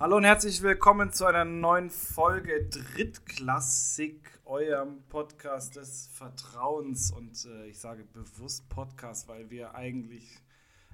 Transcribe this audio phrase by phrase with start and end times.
[0.00, 7.12] Hallo und herzlich willkommen zu einer neuen Folge Drittklassik, eurem Podcast des Vertrauens.
[7.12, 10.40] Und äh, ich sage bewusst Podcast, weil wir eigentlich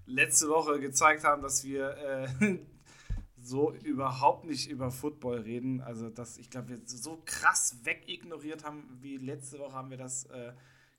[0.07, 1.97] letzte Woche gezeigt haben, dass wir
[2.41, 2.59] äh,
[3.41, 5.83] so überhaupt nicht über Football reden.
[5.83, 10.25] Also, dass ich glaube, wir so krass wegignoriert haben wie letzte Woche haben wir das,
[10.25, 10.52] äh,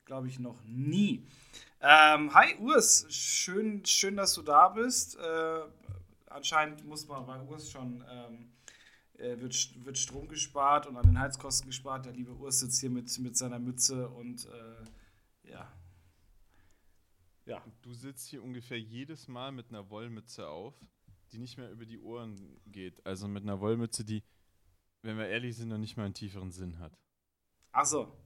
[0.05, 1.27] glaube ich, noch nie.
[1.81, 5.17] Ähm, hi Urs, schön, schön, dass du da bist.
[5.17, 5.59] Äh,
[6.30, 8.52] anscheinend muss man bei Urs schon, ähm,
[9.13, 12.05] äh, wird, wird Strom gespart und an den Heizkosten gespart.
[12.05, 15.71] Der liebe Urs sitzt hier mit, mit seiner Mütze und äh, ja.
[17.45, 17.63] Ja.
[17.82, 20.76] Du sitzt hier ungefähr jedes Mal mit einer Wollmütze auf,
[21.32, 23.05] die nicht mehr über die Ohren geht.
[23.05, 24.23] Also mit einer Wollmütze, die,
[25.02, 26.98] wenn wir ehrlich sind, noch nicht mal einen tieferen Sinn hat.
[27.71, 28.18] Ach so.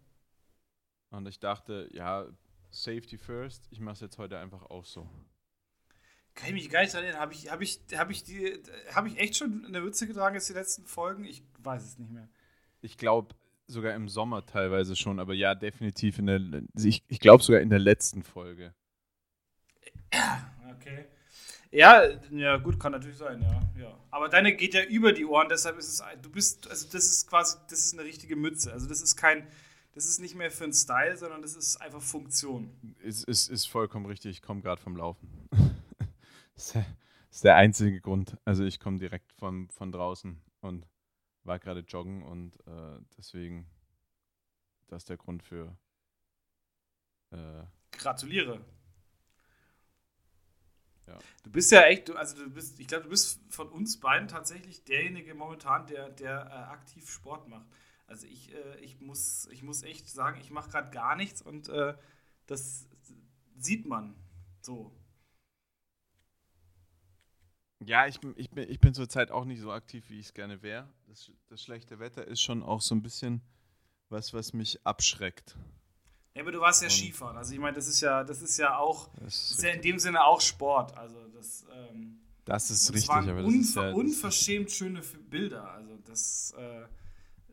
[1.12, 2.28] Und ich dachte, ja,
[2.72, 5.09] Safety first, ich mache es jetzt heute einfach auch so.
[6.36, 7.20] Kann ich mich gar nicht erinnern.
[7.20, 8.24] Habe ich, hab ich, hab ich,
[8.94, 11.26] hab ich echt schon eine Mütze getragen jetzt die letzten Folgen?
[11.26, 12.28] Ich weiß es nicht mehr.
[12.82, 13.36] Ich glaube
[13.68, 16.42] sogar im Sommer teilweise schon, aber ja, definitiv in der,
[16.78, 18.74] ich, ich glaube sogar in der letzten Folge.
[20.78, 21.06] Okay.
[21.70, 23.98] Ja, ja, gut, kann natürlich sein, ja, ja.
[24.09, 27.30] Aber deine geht ja über die Ohren, deshalb ist es, du bist, also das ist
[27.30, 28.74] quasi, das ist eine richtige Mütze.
[28.74, 29.46] Also das ist kein,
[29.94, 32.72] das ist nicht mehr für einen Style, sondern das ist einfach Funktion.
[33.04, 35.30] Ist, ist, ist vollkommen richtig, ich komme gerade vom Laufen.
[36.62, 36.86] das
[37.31, 38.38] ist der einzige Grund.
[38.45, 40.88] Also ich komme direkt von, von draußen und
[41.44, 43.66] war gerade joggen und äh, deswegen,
[44.88, 45.76] das ist der Grund für.
[47.31, 48.64] Äh, Gratuliere.
[51.08, 51.18] Ja.
[51.44, 54.84] Du bist ja echt, also du bist, ich glaube, du bist von uns beiden tatsächlich
[54.84, 57.66] derjenige momentan, der, der äh, aktiv Sport macht.
[58.06, 61.70] Also ich, äh, ich, muss, ich muss echt sagen, ich mache gerade gar nichts und
[61.70, 61.96] äh,
[62.46, 62.88] das
[63.58, 64.16] sieht man
[64.62, 64.92] so.
[67.86, 70.62] Ja, ich, ich bin, ich bin zurzeit auch nicht so aktiv, wie ich es gerne
[70.62, 70.88] wäre.
[71.08, 73.42] Das, das schlechte Wetter ist schon auch so ein bisschen
[74.09, 75.58] was, was mich abschreckt.
[76.36, 77.38] Ja, aber du warst ja und Skifahren.
[77.38, 80.00] Also ich meine, das ist ja, das ist ja auch, das ist, ja in dem
[80.00, 80.96] Sinne auch Sport.
[80.96, 85.72] Also das, ähm, das ist richtig, aber das ist ja, unverschämt schöne Bilder.
[85.72, 86.86] Also das, äh,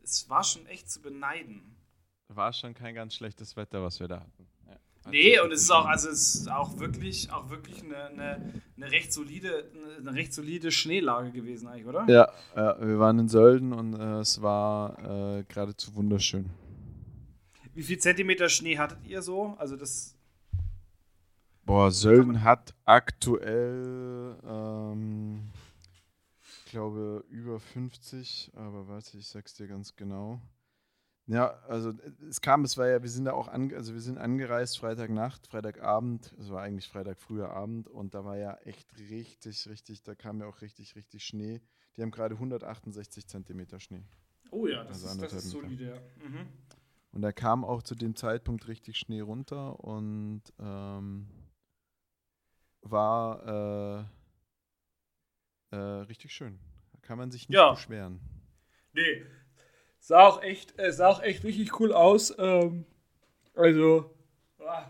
[0.03, 1.75] es war schon echt zu beneiden.
[2.27, 4.47] War schon kein ganz schlechtes Wetter, was wir da hatten.
[5.11, 8.91] Nee, und es ist auch, also es ist auch wirklich, auch wirklich eine, eine, eine,
[8.91, 12.05] recht solide, eine recht solide Schneelage gewesen eigentlich, oder?
[12.07, 16.49] Ja, ja wir waren in Sölden und äh, es war äh, geradezu wunderschön.
[17.73, 19.55] Wie viel Zentimeter Schnee hattet ihr so?
[19.57, 20.15] Also das.
[21.65, 25.49] Boah, Sölden hat aktuell, ähm,
[26.41, 30.41] ich glaube, über 50, aber warte, ich sag's dir ganz genau.
[31.29, 31.93] Ja, also
[32.27, 35.45] es kam, es war ja, wir sind da auch an, also wir sind angereist Freitagnacht,
[35.45, 40.15] Freitagabend, es war eigentlich Freitag früher Abend und da war ja echt richtig, richtig, da
[40.15, 41.61] kam ja auch richtig, richtig Schnee.
[41.95, 44.03] Die haben gerade 168 Zentimeter Schnee.
[44.49, 46.27] Oh ja, das, also ist, das ist solide, ja.
[46.27, 46.47] Mhm.
[47.11, 51.27] Und da kam auch zu dem Zeitpunkt richtig Schnee runter und ähm,
[52.81, 54.07] war
[55.71, 56.57] äh, äh, richtig schön.
[56.91, 57.69] Da kann man sich nicht ja.
[57.69, 58.19] beschweren.
[58.93, 59.27] Nee.
[59.99, 62.33] Sah auch echt, äh, sah auch echt richtig cool aus.
[62.37, 62.85] Ähm,
[63.55, 64.15] also.
[64.59, 64.85] Ah,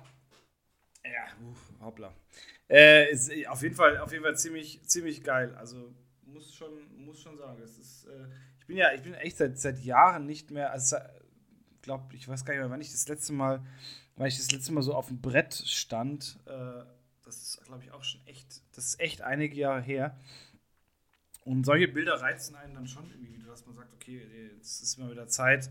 [1.04, 2.14] ja, uff, hoppla.
[2.70, 5.56] Äh, ist auf jeden Fall, auf jeden Fall ziemlich, ziemlich geil.
[5.56, 6.72] Also muss schon,
[7.04, 8.06] muss schon sagen, es ist.
[8.06, 8.28] Äh,
[8.60, 10.72] ich bin ja, ich bin echt seit, seit Jahren nicht mehr.
[10.72, 10.98] Also,
[11.82, 13.66] glaube, ich weiß gar nicht mehr, wann ich das letzte Mal,
[14.16, 16.38] weil ich das letzte Mal so auf dem Brett stand.
[16.46, 16.84] Äh,
[17.24, 20.18] das ist, glaube ich, auch schon echt, das ist echt einige Jahre her.
[21.46, 24.22] Und solche Bilder reizen einen dann schon irgendwie wieder, dass man sagt, okay,
[24.56, 25.70] jetzt ist mal wieder Zeit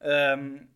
[0.00, 0.68] ähm,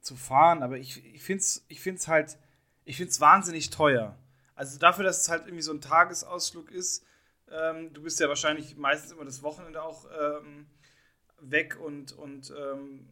[0.00, 0.62] zu fahren.
[0.62, 2.38] Aber ich, ich finde es ich find's halt,
[2.84, 4.16] ich finde es wahnsinnig teuer.
[4.54, 7.04] Also dafür, dass es halt irgendwie so ein Tagesausflug ist,
[7.50, 10.66] ähm, du bist ja wahrscheinlich meistens immer das Wochenende auch ähm,
[11.40, 13.08] weg und, und ähm,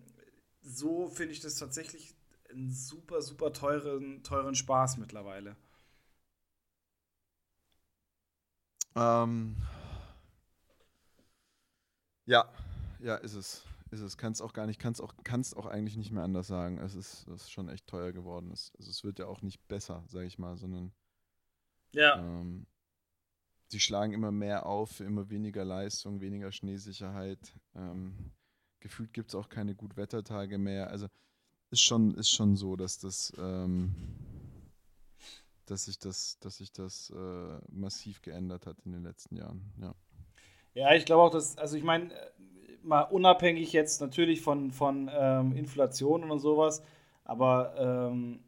[0.63, 2.15] so finde ich das tatsächlich
[2.51, 5.57] einen super, super teuren, teuren Spaß mittlerweile.
[8.95, 9.57] Ähm,
[12.27, 12.49] ja,
[13.01, 13.65] ja, ist es.
[13.91, 14.17] Ist es.
[14.17, 16.79] Kannst auch gar nicht, kannst auch, kannst auch eigentlich nicht mehr anders sagen.
[16.79, 18.51] Es ist, es ist schon echt teuer geworden.
[18.51, 20.93] Es, also es wird ja auch nicht besser, sage ich mal, sondern
[21.95, 22.19] ja.
[22.19, 22.67] Ähm,
[23.69, 27.55] sie schlagen immer mehr auf, immer weniger Leistung, weniger Schneesicherheit.
[27.75, 28.33] Ähm,
[28.81, 30.91] gefühlt gibt es auch keine Gutwettertage mehr.
[30.91, 31.09] Also
[31.71, 33.95] ist schon, ist schon so, dass das, ähm,
[35.67, 39.73] dass sich das, dass sich das äh, massiv geändert hat in den letzten Jahren.
[39.81, 39.95] Ja,
[40.75, 42.11] ja ich glaube auch, dass, also ich meine,
[42.83, 46.83] mal unabhängig jetzt natürlich von, von ähm, Inflation und sowas,
[47.25, 48.41] aber ähm,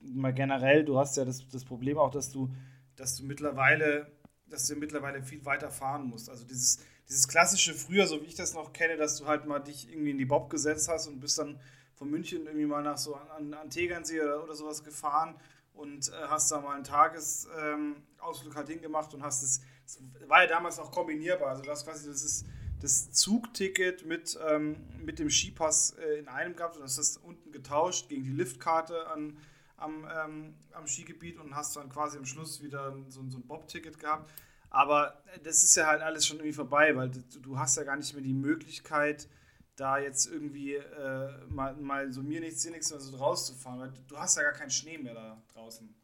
[0.00, 2.50] mal generell, du hast ja das, das Problem auch, dass du,
[2.96, 4.10] dass du mittlerweile,
[4.46, 6.30] dass du mittlerweile viel weiter fahren musst.
[6.30, 6.78] Also dieses,
[7.08, 10.10] dieses klassische früher, so wie ich das noch kenne, dass du halt mal dich irgendwie
[10.10, 11.60] in die Bob gesetzt hast und bist dann
[11.94, 15.34] von München irgendwie mal nach so an, an Tegernsee oder, oder sowas gefahren
[15.72, 20.42] und äh, hast da mal einen Tagesausflug ähm, halt hingemacht und hast es, das war
[20.42, 22.46] ja damals auch kombinierbar, also das quasi, das ist
[22.80, 28.08] das Zugticket mit, ähm, mit dem Skipass äh, in einem gehabt und das unten getauscht
[28.08, 29.38] gegen die Liftkarte an,
[29.76, 33.98] am, ähm, am Skigebiet und hast dann quasi am Schluss wieder so, so ein Bob-Ticket
[33.98, 34.30] gehabt.
[34.68, 37.96] Aber das ist ja halt alles schon irgendwie vorbei, weil du, du hast ja gar
[37.96, 39.28] nicht mehr die Möglichkeit,
[39.76, 43.92] da jetzt irgendwie äh, mal, mal so mir nichts, dir nichts oder so rauszufahren, weil
[44.08, 45.94] du hast ja gar keinen Schnee mehr da draußen.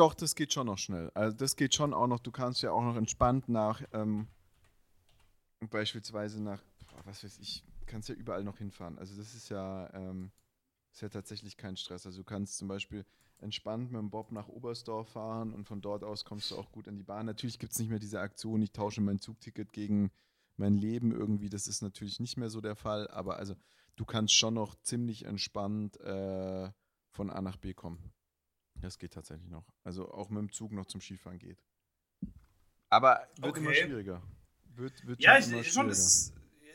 [0.00, 1.10] Doch, das geht schon noch schnell.
[1.12, 4.28] Also das geht schon auch noch, du kannst ja auch noch entspannt nach, ähm,
[5.68, 6.62] beispielsweise nach,
[7.04, 8.98] was weiß ich, kannst ja überall noch hinfahren.
[8.98, 10.30] Also das ist ja, ähm,
[10.90, 12.06] ist ja tatsächlich kein Stress.
[12.06, 13.04] Also du kannst zum Beispiel
[13.40, 16.88] entspannt mit dem Bob nach Oberstdorf fahren und von dort aus kommst du auch gut
[16.88, 17.26] an die Bahn.
[17.26, 20.10] Natürlich gibt es nicht mehr diese Aktion, ich tausche mein Zugticket gegen
[20.56, 21.50] mein Leben irgendwie.
[21.50, 23.54] Das ist natürlich nicht mehr so der Fall, aber also
[23.96, 26.70] du kannst schon noch ziemlich entspannt äh,
[27.10, 28.14] von A nach B kommen.
[28.80, 29.64] Das geht tatsächlich noch.
[29.84, 31.58] Also auch mit dem Zug noch zum Skifahren geht.
[32.88, 33.60] Aber wird okay.
[33.60, 34.22] immer schwieriger.
[34.74, 35.90] Wird, wird ja, ich, schon,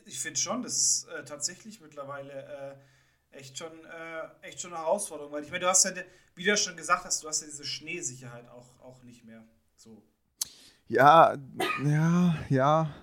[0.06, 2.78] ich finde schon, das ist äh, tatsächlich mittlerweile
[3.32, 5.32] äh, echt, schon, äh, echt schon eine Herausforderung.
[5.32, 5.92] Weil ich meine, du hast ja,
[6.36, 9.44] wie du ja schon gesagt hast, du hast ja diese Schneesicherheit auch, auch nicht mehr.
[9.76, 10.04] So.
[10.88, 11.36] Ja,
[11.84, 12.96] ja, ja.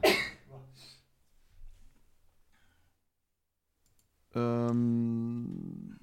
[4.35, 5.99] ähm,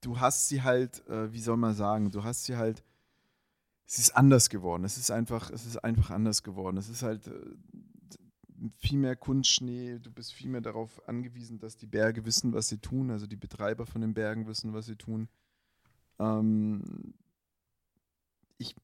[0.00, 2.82] du hast sie halt, äh, wie soll man sagen, du hast sie halt
[3.90, 4.84] es ist anders geworden.
[4.84, 6.76] Es ist einfach, es ist einfach anders geworden.
[6.76, 7.40] Es ist halt äh,
[8.76, 9.98] viel mehr Kunstschnee.
[9.98, 13.10] Du bist viel mehr darauf angewiesen, dass die Berge wissen, was sie tun.
[13.10, 15.28] Also die Betreiber von den Bergen wissen, was sie tun.
[16.20, 17.14] Ähm,
[18.58, 18.76] ich,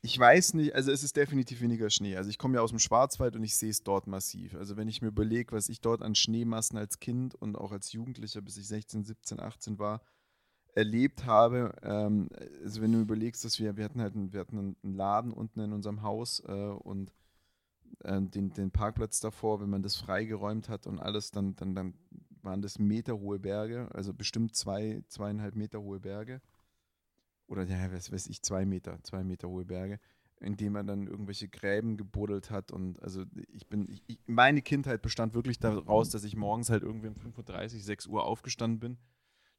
[0.00, 2.16] ich weiß nicht, also es ist definitiv weniger Schnee.
[2.16, 4.54] Also ich komme ja aus dem Schwarzwald und ich sehe es dort massiv.
[4.54, 7.92] Also wenn ich mir überlege, was ich dort an Schneemassen als Kind und auch als
[7.92, 10.00] Jugendlicher, bis ich 16, 17, 18 war,
[10.78, 12.28] erlebt habe, ähm,
[12.62, 15.58] also wenn du überlegst, dass wir, wir hatten halt einen, wir hatten einen Laden unten
[15.58, 17.12] in unserem Haus äh, und
[18.04, 21.94] äh, den, den Parkplatz davor, wenn man das freigeräumt hat und alles, dann, dann, dann
[22.42, 26.40] waren das meterhohe Berge, also bestimmt zwei, zweieinhalb Meter hohe Berge.
[27.48, 29.98] Oder ja, was weiß ich, zwei Meter, zwei Meter hohe Berge,
[30.38, 32.70] indem man dann irgendwelche Gräben gebuddelt hat.
[32.70, 37.08] Und also ich bin, ich, meine Kindheit bestand wirklich daraus, dass ich morgens halt irgendwie
[37.08, 38.98] um 5.30 Uhr, 6 Uhr aufgestanden bin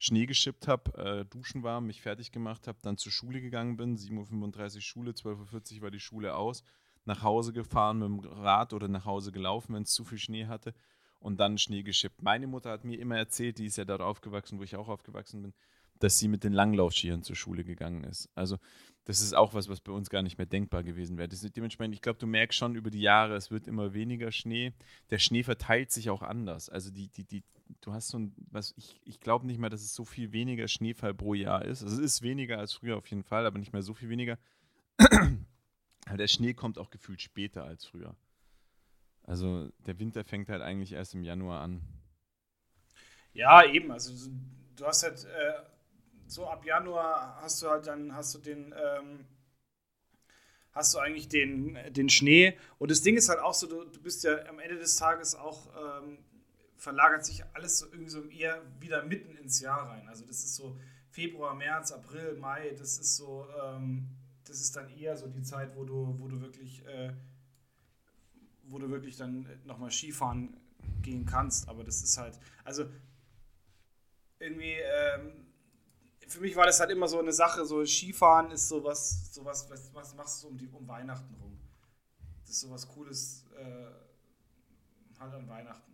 [0.02, 3.98] Schnee geschippt habe, äh, duschen war, mich fertig gemacht habe, dann zur Schule gegangen bin,
[3.98, 6.64] 7.35 Uhr Schule, 12.40 Uhr war die Schule aus,
[7.04, 10.46] nach Hause gefahren mit dem Rad oder nach Hause gelaufen, wenn es zu viel Schnee
[10.46, 10.72] hatte
[11.18, 12.22] und dann Schnee geschippt.
[12.22, 15.42] Meine Mutter hat mir immer erzählt, die ist ja dort aufgewachsen, wo ich auch aufgewachsen
[15.42, 15.54] bin,
[16.00, 18.28] dass sie mit den Langlaufskiern zur Schule gegangen ist.
[18.34, 18.58] Also
[19.04, 21.28] das ist auch was, was bei uns gar nicht mehr denkbar gewesen wäre.
[21.28, 24.72] dementsprechend, ich glaube, du merkst schon über die Jahre, es wird immer weniger Schnee.
[25.10, 26.68] Der Schnee verteilt sich auch anders.
[26.68, 27.42] Also die, die, die,
[27.80, 30.68] du hast so ein, was ich, ich glaube nicht mehr, dass es so viel weniger
[30.68, 31.82] Schneefall pro Jahr ist.
[31.82, 34.38] Also es ist weniger als früher auf jeden Fall, aber nicht mehr so viel weniger.
[34.98, 38.14] aber der Schnee kommt auch gefühlt später als früher.
[39.22, 41.82] Also der Winter fängt halt eigentlich erst im Januar an.
[43.32, 43.90] Ja, eben.
[43.90, 44.30] Also
[44.76, 45.62] du hast halt äh,
[46.30, 49.26] so ab Januar hast du halt dann hast du den ähm,
[50.72, 54.00] hast du eigentlich den, den Schnee und das Ding ist halt auch so, du, du
[54.00, 56.18] bist ja am Ende des Tages auch ähm,
[56.76, 60.08] verlagert sich alles so irgendwie so eher wieder mitten ins Jahr rein.
[60.08, 60.78] Also das ist so
[61.10, 64.08] Februar, März, April, Mai, das ist so, ähm,
[64.44, 67.12] das ist dann eher so die Zeit, wo du, wo du wirklich, äh,
[68.64, 70.56] wo du wirklich dann nochmal Skifahren
[71.02, 71.68] gehen kannst.
[71.68, 72.86] Aber das ist halt, also
[74.38, 75.49] irgendwie, ähm,
[76.30, 79.92] für mich war das halt immer so eine Sache, so Skifahren ist sowas, sowas, was,
[79.94, 81.58] was machst du um, die, um Weihnachten rum?
[82.42, 85.90] Das ist sowas Cooles äh, halt an Weihnachten.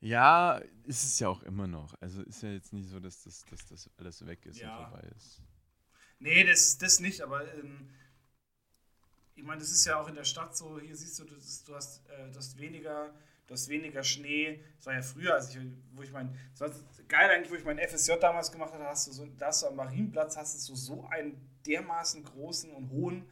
[0.00, 1.94] Ja, ist es ja auch immer noch.
[2.00, 4.76] Also ist ja jetzt nicht so, dass das, dass das alles weg ist ja.
[4.76, 5.40] und vorbei ist.
[6.18, 7.90] Nee, das, das nicht, aber ähm,
[9.34, 11.34] ich meine, das ist ja auch in der Stadt so, hier siehst du, du,
[11.66, 13.14] du, hast, äh, du hast weniger,
[13.46, 14.62] du hast weniger Schnee.
[14.76, 15.58] Das war ja früher, als ich,
[15.92, 16.36] wo ich mein,
[17.08, 19.68] geil eigentlich, wo ich mein FSJ damals gemacht habe, hast du so, da hast du
[19.68, 23.28] am Marienplatz hast du so, einen dermaßen großen und hohen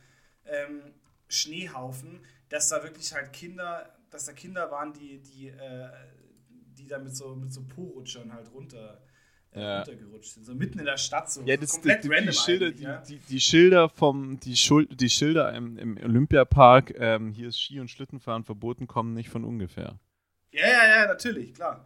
[0.46, 0.94] ähm,
[1.28, 5.90] Schneehaufen, dass da wirklich halt Kinder, dass da Kinder waren, die, die äh,
[6.82, 9.00] die da mit so, mit so Po-Rutschern halt runter,
[9.54, 9.78] ja.
[9.78, 10.44] runtergerutscht sind.
[10.44, 13.02] So mitten in der Stadt, so, ja, das, komplett die, random die Schilder, die, ja?
[13.08, 17.80] die, die, Schilder vom, die, Schuld, die Schilder im, im Olympiapark, ähm, hier ist Ski-
[17.80, 19.98] und Schlittenfahren verboten, kommen nicht von ungefähr.
[20.52, 21.84] Ja, ja, ja, natürlich, klar.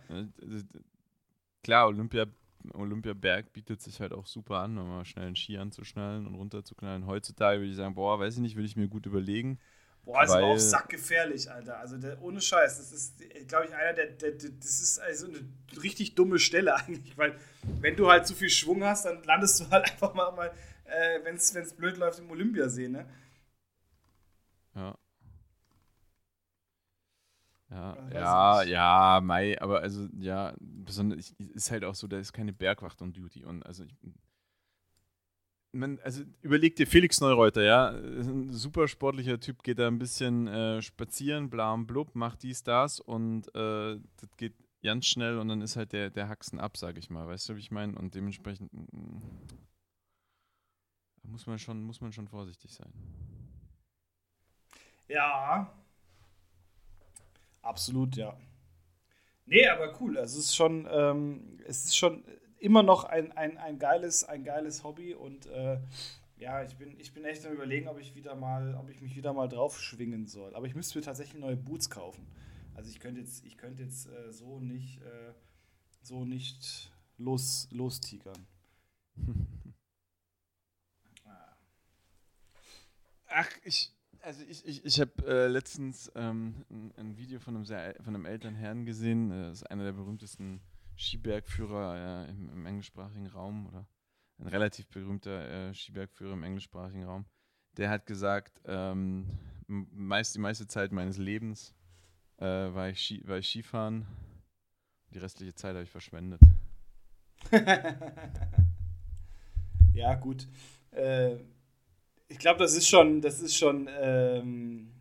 [1.63, 2.27] Klar, Olympia,
[2.75, 7.07] Olympiaberg bietet sich halt auch super an, um mal schnell einen Ski anzuschnallen und runterzuknallen.
[7.07, 9.59] Heutzutage würde ich sagen, boah, weiß ich nicht, würde ich mir gut überlegen.
[10.07, 11.79] Boah, ist aber auch sackgefährlich, Alter.
[11.79, 15.27] Also der, ohne Scheiß, das ist, glaube ich, einer der, der, der, das ist also
[15.27, 15.41] eine
[15.83, 17.37] richtig dumme Stelle eigentlich, weil
[17.81, 20.53] wenn du halt zu viel Schwung hast, dann landest du halt einfach mal, mal
[20.85, 23.05] äh, wenn es blöd läuft, im Olympiasee, ne?
[24.77, 24.97] Ja.
[27.69, 32.53] Ja, ja, ja, Mai, aber also, ja, besonders, ist halt auch so, da ist keine
[32.53, 33.97] Bergwacht und Duty und also ich,
[35.79, 40.47] man, also überleg dir Felix Neureuter, ja, ein super sportlicher Typ, geht da ein bisschen
[40.47, 45.49] äh, spazieren, bla und blub, macht dies, das und äh, das geht ganz schnell und
[45.49, 47.99] dann ist halt der, der Haxen ab, sag ich mal, weißt du, wie ich meine?
[47.99, 49.23] Und dementsprechend mm, mm,
[51.25, 52.93] muss man schon, muss man schon vorsichtig sein.
[55.09, 55.73] Ja,
[57.63, 58.37] absolut, ja.
[59.45, 60.19] Nee, aber cool.
[60.19, 62.25] Also es ist schon, ähm, es ist schon
[62.67, 65.79] immer noch ein, ein, ein, geiles, ein geiles Hobby und äh,
[66.37, 69.15] ja, ich bin, ich bin echt am überlegen, ob ich wieder mal, ob ich mich
[69.15, 70.53] wieder mal drauf schwingen soll.
[70.57, 72.27] Aber ich müsste mir tatsächlich neue Boots kaufen.
[72.75, 75.33] Also ich könnte jetzt, ich könnte jetzt äh, so nicht, äh,
[76.03, 78.49] so nicht los, lostigern.
[83.29, 83.93] Ach, ich,
[84.23, 88.13] also ich, ich, ich habe äh, letztens ähm, ein, ein, Video von einem, sehr, von
[88.15, 89.31] einem älteren Herrn gesehen.
[89.31, 90.61] Äh, das ist einer der berühmtesten
[90.97, 93.87] Skibergführer äh, im, im, englischsprachigen Raum oder
[94.39, 97.27] ein relativ berühmter äh, Skibergführer im englischsprachigen Raum,
[97.77, 101.75] der hat gesagt, ähm, meist, die meiste Zeit meines Lebens
[102.39, 104.07] äh, war, ich Ski, war ich Skifahren.
[105.13, 106.41] Die restliche Zeit habe ich verschwendet.
[109.95, 110.49] ja, gut.
[110.91, 111.37] Äh,
[112.29, 114.93] ich glaube, das ist schon, das ist schon, ähm,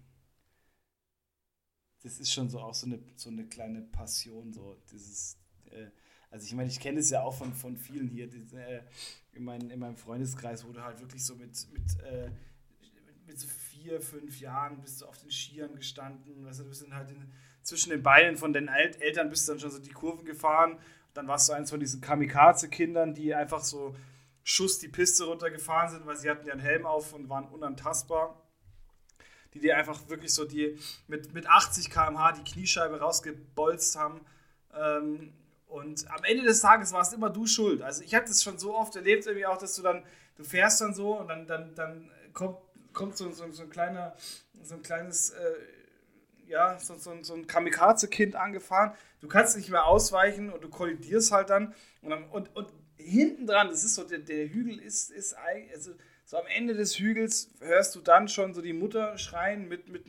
[2.03, 5.37] das ist schon so auch so eine, so eine kleine Passion, so dieses
[5.75, 5.91] äh,
[6.31, 8.81] also ich meine, ich kenne es ja auch von, von vielen hier die, äh,
[9.33, 12.29] in, mein, in meinem Freundeskreis, wo du halt wirklich so mit, mit, äh,
[13.25, 16.81] mit so vier, fünf Jahren bist du auf den Skiern gestanden, weißt du, du bist
[16.83, 17.31] dann halt in,
[17.65, 20.77] zwischen den Beinen von den El Eltern bist du dann schon so die Kurven gefahren.
[21.13, 23.95] Dann warst du eins von diesen Kamikaze-Kindern, die einfach so
[24.43, 28.39] Schuss die Piste runtergefahren sind, weil sie hatten ja einen Helm auf und waren unantastbar.
[29.53, 30.77] Die dir einfach wirklich so die
[31.07, 34.21] mit, mit 80 km/h die Kniescheibe rausgebolzt haben.
[34.73, 35.33] Ähm,
[35.75, 37.81] und am Ende des Tages warst immer du schuld.
[37.81, 40.03] Also ich habe das schon so oft erlebt, irgendwie auch, dass du dann,
[40.37, 42.59] du fährst dann so und dann, dann, dann kommt,
[42.93, 44.15] kommt so, so, so ein kleiner,
[44.61, 45.53] so ein kleines, äh,
[46.47, 48.93] ja, so, so, so ein Kamikaze-Kind angefahren.
[49.19, 51.73] Du kannst nicht mehr ausweichen und du kollidierst halt dann.
[52.01, 55.35] Und, dann, und, und hinten dran, das ist so, der, der Hügel ist, ist
[55.73, 55.91] also
[56.23, 60.05] so am Ende des Hügels hörst du dann schon so die Mutter schreien mit, mit,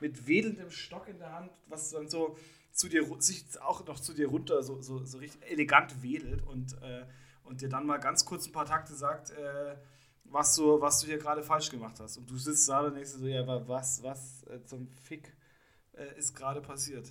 [0.00, 2.36] mit wedelndem Stock in der Hand, was dann so
[2.76, 6.74] zu dir, sich auch noch zu dir runter so, so, so richtig elegant wedelt und,
[6.82, 7.04] äh,
[7.44, 9.76] und dir dann mal ganz kurz ein paar Takte sagt, äh,
[10.24, 12.18] was, du, was du hier gerade falsch gemacht hast.
[12.18, 15.32] Und du sitzt da und denkst so, ja, aber was, was äh, zum Fick
[15.94, 17.10] äh, ist gerade passiert?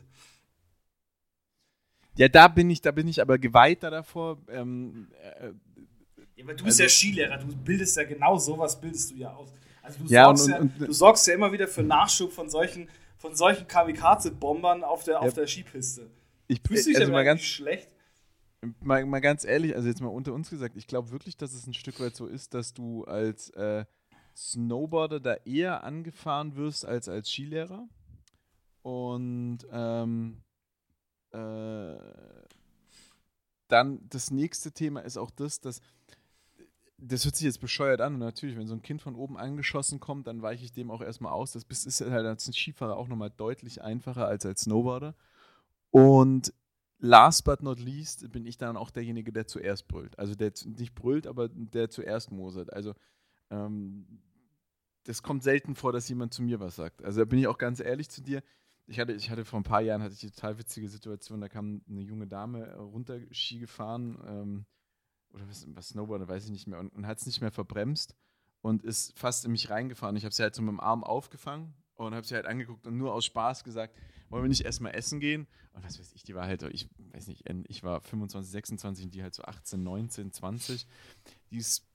[2.16, 4.38] Ja, da bin ich, da bin ich aber geweihter davor.
[4.48, 5.52] Ähm, äh,
[6.36, 9.34] ja, aber du bist also, ja Skilehrer, du bildest ja genau sowas, bildest du ja
[9.34, 9.52] aus.
[9.82, 12.50] Also du, ja, sorgst, und, ja, und, du sorgst ja immer wieder für Nachschub von
[12.50, 15.20] solchen von solchen Kamikaze-Bombern auf der, ja.
[15.22, 16.10] auf der Skipiste.
[16.48, 17.90] Ich fühle dich also mal ganz schlecht.
[18.82, 21.68] Mal, mal ganz ehrlich, also jetzt mal unter uns gesagt, ich glaube wirklich, dass es
[21.68, 23.86] ein Stück weit so ist, dass du als äh,
[24.36, 27.88] Snowboarder da eher angefahren wirst als als Skilehrer.
[28.82, 30.42] Und ähm,
[31.32, 31.96] äh,
[33.68, 35.82] dann das nächste Thema ist auch das, dass
[37.08, 38.16] das hört sich jetzt bescheuert an.
[38.16, 41.02] Und natürlich, wenn so ein Kind von oben angeschossen kommt, dann weiche ich dem auch
[41.02, 41.52] erstmal aus.
[41.52, 45.16] Das ist halt als Skifahrer auch nochmal deutlich einfacher als als Snowboarder.
[45.92, 46.54] Und
[47.00, 50.18] last but not least bin ich dann auch derjenige, der zuerst brüllt.
[50.18, 52.74] Also der nicht brüllt, aber der zuerst mosert.
[52.74, 52.94] Also
[53.52, 54.22] ähm,
[55.04, 57.04] das kommt selten vor, dass jemand zu mir was sagt.
[57.04, 58.42] Also da bin ich auch ganz ehrlich zu dir.
[58.88, 61.50] Ich hatte, ich hatte vor ein paar Jahren hatte ich eine total witzige Situation, da
[61.50, 64.18] kam eine junge Dame runter Ski gefahren.
[64.28, 64.66] Ähm,
[65.36, 68.16] oder was, was Snowboarder, weiß ich nicht mehr, und, und hat es nicht mehr verbremst
[68.62, 70.16] und ist fast in mich reingefahren.
[70.16, 72.98] Ich habe sie halt so mit dem Arm aufgefangen und habe sie halt angeguckt und
[72.98, 73.96] nur aus Spaß gesagt,
[74.30, 75.48] wollen wir nicht erstmal essen gehen?
[75.74, 79.14] Und was weiß ich, die war halt, ich weiß nicht, ich war 25, 26 und
[79.14, 80.88] die halt so 18, 19, 20.
[81.52, 81.86] Die ist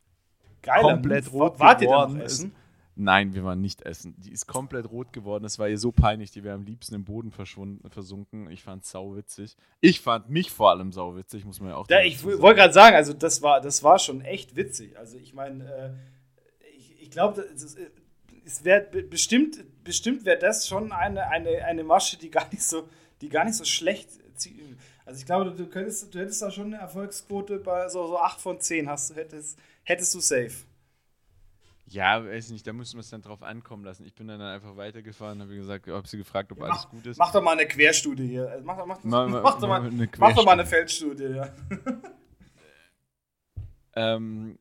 [0.62, 2.12] Geil, komplett rot wart geworden.
[2.12, 2.54] Ihr da noch essen?
[3.00, 4.14] Nein, wir waren nicht essen.
[4.18, 5.42] Die ist komplett rot geworden.
[5.42, 6.30] Das war ihr so peinlich.
[6.30, 8.50] Die wäre am liebsten im Boden verschwunden, versunken.
[8.50, 9.56] Ich fand es sauwitzig.
[9.80, 12.96] Ich fand mich vor allem sauwitzig, muss man ja auch ja, Ich wollte gerade sagen,
[12.96, 14.98] also das war, das war schon echt witzig.
[14.98, 15.90] Also ich meine, äh,
[16.76, 17.44] ich, ich glaube,
[18.44, 22.88] es wäre bestimmt, bestimmt wäre das schon eine, eine, eine Masche, die gar nicht so,
[23.20, 24.20] die gar nicht so schlecht
[25.10, 28.40] also ich glaube, du, könntest, du hättest da schon eine Erfolgsquote bei so, so 8
[28.40, 30.52] von 10 hast, hättest, hättest du safe.
[31.90, 34.04] Ja, weiß nicht, da müssen wir es dann drauf ankommen lassen.
[34.04, 37.06] Ich bin dann einfach weitergefahren, habe gesagt, habe sie gefragt, ob ja, alles mach, gut
[37.06, 37.18] ist.
[37.18, 38.48] Mach doch mal eine Querstudie hier.
[38.48, 41.52] Also mach, mach, mach, mach, doch mal, eine mach doch mal eine Feldstudie, ja.
[43.94, 44.56] ähm,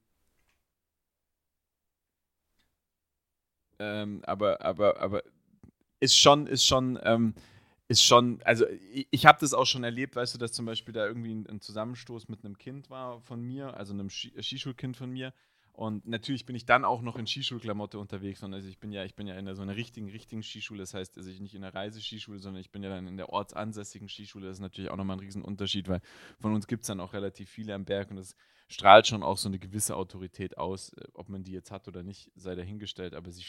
[3.77, 5.24] ähm, aber, aber, aber
[6.00, 7.36] ist schon, ist schon, ähm,
[7.88, 10.95] ist schon, also ich, ich habe das auch schon erlebt, weißt du, dass zum Beispiel
[10.95, 15.12] da irgendwie ein, ein Zusammenstoß mit einem Kind war von mir, also einem Skischulkind von
[15.12, 15.31] mir
[15.79, 18.43] und natürlich bin ich dann auch noch in Skischulklamotte unterwegs.
[18.43, 20.81] Und also ich bin ja, ich bin ja in so einer richtigen, richtigen Skischule.
[20.81, 23.29] Das heißt, also ich nicht in der Reiseskischule, sondern ich bin ja dann in der
[23.29, 24.48] ortsansässigen Skischule.
[24.48, 26.01] Das ist natürlich auch nochmal ein Riesenunterschied, weil
[26.38, 28.36] von uns gibt es dann auch relativ viele am Berg und das
[28.67, 30.91] strahlt schon auch so eine gewisse Autorität aus.
[30.98, 33.45] Äh, ob man die jetzt hat oder nicht, sei dahingestellt, aber sie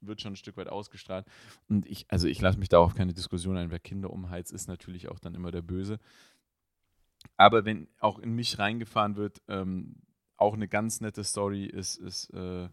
[0.00, 1.26] wird schon ein Stück weit ausgestrahlt.
[1.68, 3.72] Und ich, also ich lasse mich da auf keine Diskussion ein.
[3.72, 5.98] Wer Kinder umheizt, ist natürlich auch dann immer der Böse.
[7.36, 9.96] Aber wenn auch in mich reingefahren wird, ähm,
[10.36, 12.68] auch eine ganz nette Story ist, ist äh,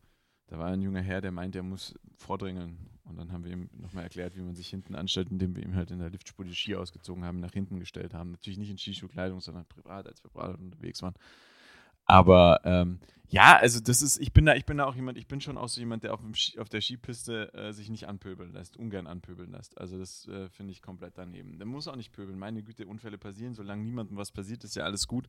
[0.48, 2.78] da war ein junger Herr, der meint, er muss vordringen.
[3.06, 5.76] Und dann haben wir ihm nochmal erklärt, wie man sich hinten anstellt, indem wir ihm
[5.76, 8.32] halt in der Liftspur die Ski ausgezogen haben, nach hinten gestellt haben.
[8.32, 11.16] Natürlich nicht in Skischuhkleidung, sondern privat, als wir privat unterwegs waren.
[12.06, 13.00] Aber ähm,
[13.34, 15.58] ja, also das ist, ich bin da, ich bin da auch jemand, ich bin schon
[15.58, 19.08] auch so jemand, der auf, dem auf der Skipiste äh, sich nicht anpöbeln lässt, ungern
[19.08, 19.76] anpöbeln lässt.
[19.80, 21.58] Also das äh, finde ich komplett daneben.
[21.58, 22.38] Der muss auch nicht pöbeln.
[22.38, 25.28] Meine Güte, Unfälle passieren, solange niemandem was passiert, ist ja alles gut.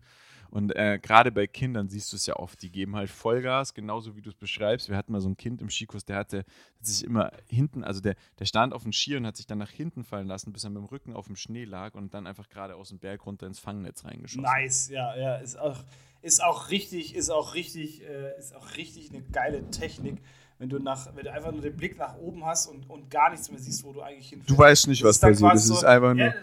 [0.51, 4.17] Und äh, gerade bei Kindern siehst du es ja oft, die geben halt Vollgas, genauso
[4.17, 4.91] wie du es beschreibst.
[4.91, 8.03] Wir hatten mal so ein Kind im Skikurs, der hatte hat sich immer hinten, also
[8.03, 10.65] der, der stand auf dem Ski und hat sich dann nach hinten fallen lassen, bis
[10.65, 13.25] er mit dem Rücken auf dem Schnee lag und dann einfach gerade aus dem Berg
[13.25, 14.43] runter ins Fangnetz reingeschossen.
[14.43, 15.83] Nice, ja, ja, ist auch
[16.25, 20.23] ist auch richtig, ist auch richtig, äh, ist auch richtig eine geile Technik,
[20.59, 23.31] wenn du nach, wenn du einfach nur den Blick nach oben hast und, und gar
[23.31, 24.51] nichts mehr siehst, wo du eigentlich hinfährst.
[24.51, 25.53] Du weißt nicht, was passiert.
[25.53, 26.27] Das ist so, einfach nur.
[26.27, 26.35] Ja,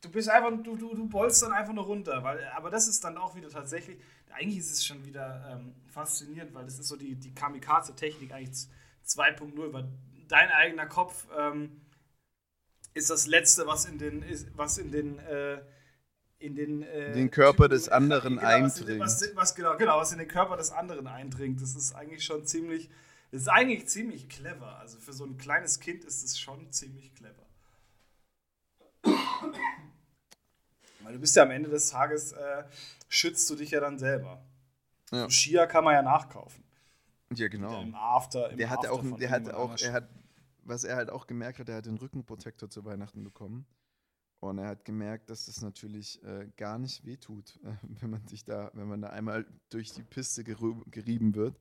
[0.00, 3.04] du bist einfach, du, du, du bolst dann einfach nur runter, weil, aber das ist
[3.04, 3.98] dann auch wieder tatsächlich,
[4.30, 8.66] eigentlich ist es schon wieder ähm, faszinierend, weil das ist so die, die Kamikaze-Technik eigentlich
[9.06, 9.88] 2.0, weil
[10.28, 11.82] dein eigener Kopf ähm,
[12.94, 15.58] ist das Letzte, was in den, ist, was in den äh,
[16.38, 19.00] in den, äh, den Körper Typen, des anderen genau, eindringt.
[19.00, 21.60] Was, was, was, genau, genau, was in den Körper des anderen eindringt.
[21.60, 22.88] Das ist eigentlich schon ziemlich,
[23.30, 24.78] das ist eigentlich ziemlich clever.
[24.78, 27.34] Also für so ein kleines Kind ist es schon ziemlich clever.
[31.02, 32.64] Weil du bist ja am Ende des Tages, äh,
[33.08, 34.42] schützt du dich ja dann selber.
[35.10, 35.22] Ja.
[35.24, 36.62] So Skier kann man ja nachkaufen.
[37.34, 37.82] Ja, genau.
[37.82, 40.08] Im After, im der hatte auch, der hatte auch, er hat,
[40.64, 43.66] was er halt auch gemerkt hat, er hat den Rückenprotektor zu Weihnachten bekommen.
[44.40, 48.44] Und er hat gemerkt, dass das natürlich äh, gar nicht wehtut, äh, wenn man sich
[48.44, 51.58] da, wenn man da einmal durch die Piste gerieben wird.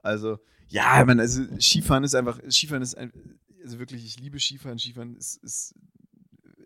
[0.00, 3.12] Also, ja, man, also Skifahren ist einfach, Skifahren ist ein,
[3.62, 4.78] also wirklich, ich liebe Skifahren.
[4.78, 5.74] Skifahren ist, ist,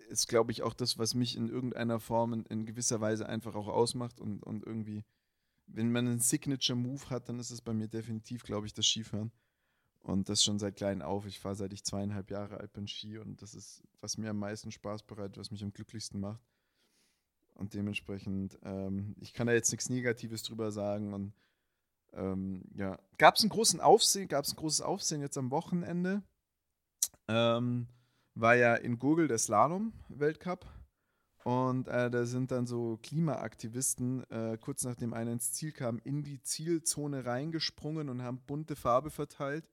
[0.08, 3.54] ist glaube ich, auch das, was mich in irgendeiner Form in, in, gewisser Weise einfach
[3.54, 5.04] auch ausmacht und, und irgendwie,
[5.66, 9.32] wenn man einen Signature-Move hat, dann ist es bei mir definitiv, glaube ich, das Skifahren.
[10.02, 11.26] Und das schon seit klein auf.
[11.26, 14.38] Ich fahre seit ich zweieinhalb Jahre alt bin Ski und das ist, was mir am
[14.38, 16.42] meisten Spaß bereitet, was mich am glücklichsten macht.
[17.54, 21.14] Und dementsprechend, ähm, ich kann da jetzt nichts Negatives drüber sagen.
[21.14, 21.32] Und
[22.14, 26.22] ähm, ja, gab es einen großen Aufsehen, gab es ein großes Aufsehen jetzt am Wochenende.
[27.28, 27.86] Ähm,
[28.34, 30.66] war ja in Google der Slalom-Weltcup.
[31.44, 36.22] Und äh, da sind dann so Klimaaktivisten äh, kurz nachdem einer ins Ziel kam, in
[36.22, 39.64] die Zielzone reingesprungen und haben bunte Farbe verteilt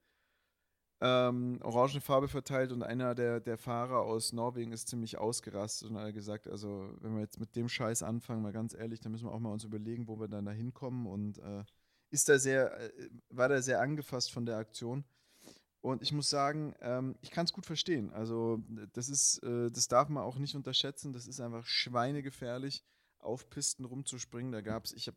[1.01, 5.97] ähm, orange Farbe verteilt und einer der, der Fahrer aus Norwegen ist ziemlich ausgerastet und
[5.97, 9.25] hat gesagt, also wenn wir jetzt mit dem Scheiß anfangen, mal ganz ehrlich, dann müssen
[9.25, 11.63] wir auch mal uns überlegen, wo wir dann da hinkommen und äh,
[12.11, 15.05] ist da sehr, äh, war da sehr angefasst von der Aktion.
[15.81, 18.11] Und ich muss sagen, ähm, ich kann es gut verstehen.
[18.11, 21.13] Also das ist, äh, das darf man auch nicht unterschätzen.
[21.13, 22.83] Das ist einfach schweinegefährlich,
[23.19, 24.51] auf Pisten rumzuspringen.
[24.51, 25.15] Da gab es, ich hab,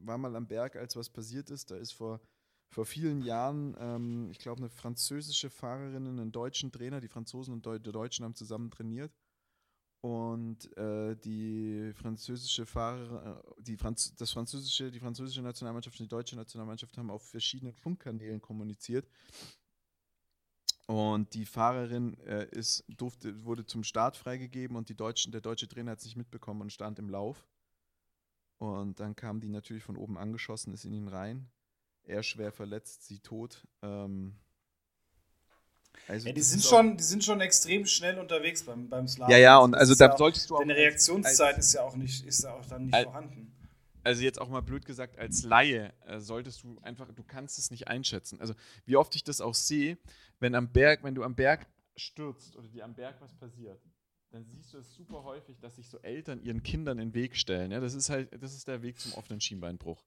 [0.00, 1.70] war mal am Berg, als was passiert ist.
[1.70, 2.20] Da ist vor
[2.68, 7.64] vor vielen Jahren, ähm, ich glaube, eine französische Fahrerin, einen deutschen Trainer, die Franzosen und
[7.64, 9.12] Deu die Deutschen haben zusammen trainiert.
[10.02, 16.08] Und äh, die französische Fahrer, äh, die Franz das französische, die französische Nationalmannschaft und die
[16.08, 19.08] deutsche Nationalmannschaft haben auf verschiedenen Funkkanälen kommuniziert.
[20.86, 25.66] Und die Fahrerin äh, ist, durfte, wurde zum Start freigegeben und die Deutschen, der deutsche
[25.66, 27.48] Trainer hat es nicht mitbekommen und stand im Lauf.
[28.58, 31.50] Und dann kam die natürlich von oben angeschossen, ist in ihn rein
[32.06, 33.66] er schwer verletzt, sie tot.
[33.82, 34.36] Ähm,
[36.08, 39.30] also ja, die sind, schon, die sind schon extrem schnell unterwegs beim, beim Slalom.
[39.30, 40.60] Ja, ja, und also da ja solltest du auch.
[40.60, 43.52] Deine Reaktionszeit als, ist ja auch nicht, ist ja auch dann nicht als, vorhanden.
[44.04, 47.72] Also jetzt auch mal blöd gesagt, als Laie äh, solltest du einfach, du kannst es
[47.72, 48.40] nicht einschätzen.
[48.40, 49.98] Also wie oft ich das auch sehe,
[50.38, 51.66] wenn am Berg, wenn du am Berg
[51.96, 53.80] stürzt oder dir am Berg was passiert,
[54.30, 57.36] dann siehst du es super häufig, dass sich so Eltern ihren Kindern in den Weg
[57.36, 57.72] stellen.
[57.72, 60.04] Ja, das ist halt, das ist der Weg zum offenen Schienbeinbruch.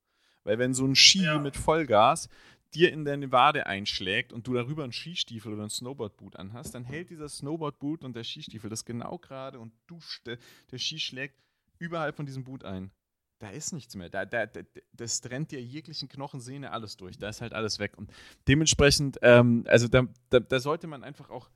[0.50, 1.38] Weil wenn so ein Ski Ja.
[1.38, 2.28] mit Vollgas
[2.74, 6.86] dir in deine Wade einschlägt und du darüber einen Skistiefel oder ein Snowboardboot anhast, dann
[6.86, 11.36] hält dieser Snowboardboot und der Skistiefel das genau gerade und du, der Ski schlägt
[11.78, 12.90] überhalb von diesem Boot ein.
[13.38, 14.10] Da ist nichts mehr.
[14.10, 14.62] Da, da, da,
[14.94, 17.20] das trennt dir jeglichen Knochen, Sehne, alles durch.
[17.20, 17.96] Da ist halt alles weg.
[17.96, 18.12] Und
[18.48, 21.48] dementsprechend, ähm, also da, da, da sollte man einfach auch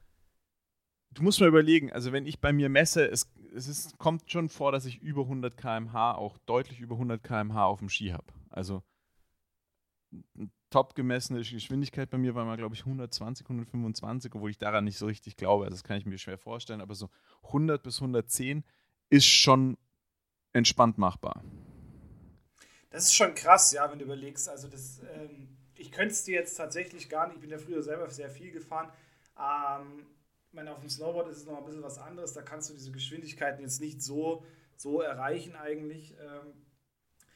[1.14, 4.50] du musst mal überlegen, also wenn ich bei mir messe, es, es ist, kommt schon
[4.50, 8.26] vor, dass ich über 100 km/h, auch deutlich über 100 km/h auf dem Ski habe.
[8.54, 8.84] Also
[10.70, 14.98] top gemessene Geschwindigkeit bei mir war mal, glaube ich, 120, 125, obwohl ich daran nicht
[14.98, 15.66] so richtig glaube.
[15.66, 17.10] Also das kann ich mir schwer vorstellen, aber so
[17.46, 18.64] 100 bis 110
[19.10, 19.78] ist schon
[20.54, 21.44] entspannt machbar.
[22.92, 24.48] Das ist schon krass, ja, wenn du überlegst.
[24.48, 27.36] Also das, ähm, ich könnte es dir jetzt tatsächlich gar nicht.
[27.36, 28.92] Ich bin ja früher selber sehr viel gefahren.
[29.36, 30.06] Ähm,
[30.48, 32.34] ich meine, auf dem Snowboard ist es noch ein bisschen was anderes.
[32.34, 36.16] Da kannst du diese Geschwindigkeiten jetzt nicht so, so erreichen eigentlich.
[36.20, 36.54] Ähm,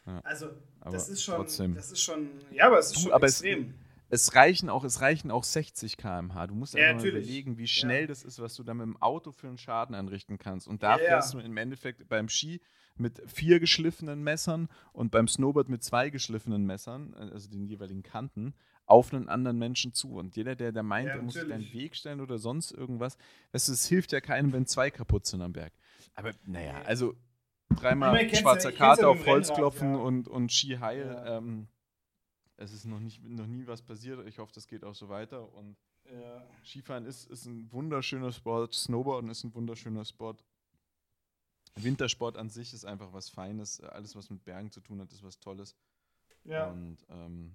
[0.07, 1.75] Ja, also aber das ist schon, trotzdem.
[1.75, 3.73] das ist schon, ja, aber es ist Du, schon aber es- extrem.
[4.09, 6.47] Es reichen auch, es reichen auch 60 km/h.
[6.47, 8.07] Du musst Ja, einfach überlegen, wie schnell Ja.
[8.07, 10.65] das ist, was du da mit dem Auto für einen Schaden anrichten kannst.
[10.65, 12.61] Und da Ja, fährst du im Endeffekt beim Ski
[12.95, 18.01] mit vier geschliffenen Messern und beim Snowboard mit zwei geschliffenen Messern, äh, also den jeweiligen
[18.01, 18.53] Kanten,
[18.85, 20.13] auf einen anderen Menschen zu.
[20.13, 23.17] Und jeder, der da meint, Ja, er muss sich einen Weg stellen oder sonst irgendwas,
[23.51, 25.73] weißt du, es hilft ja keinem, wenn zwei kaputt sind am Berg.
[26.15, 27.13] Aber naja, also
[27.69, 29.99] dreimal Ich ich schwarzer ich ja auf Holz klopfen ja.
[29.99, 31.05] und, und Ski heil.
[31.05, 31.37] Ja.
[31.37, 31.67] Ähm,
[32.57, 34.25] es ist noch, nicht, noch nie was passiert.
[34.27, 35.53] Ich hoffe, das geht auch so weiter.
[35.53, 35.77] Und
[36.11, 36.43] Ja.
[36.63, 38.73] Skifahren ist, ist ein wunderschöner Sport.
[38.73, 40.43] Snowboarden ist ein wunderschöner Sport.
[41.75, 43.81] Wintersport an sich ist einfach was Feines.
[43.81, 45.75] Alles, was mit Bergen zu tun hat, ist was Tolles.
[46.45, 46.71] ja.
[46.71, 47.53] Und ähm,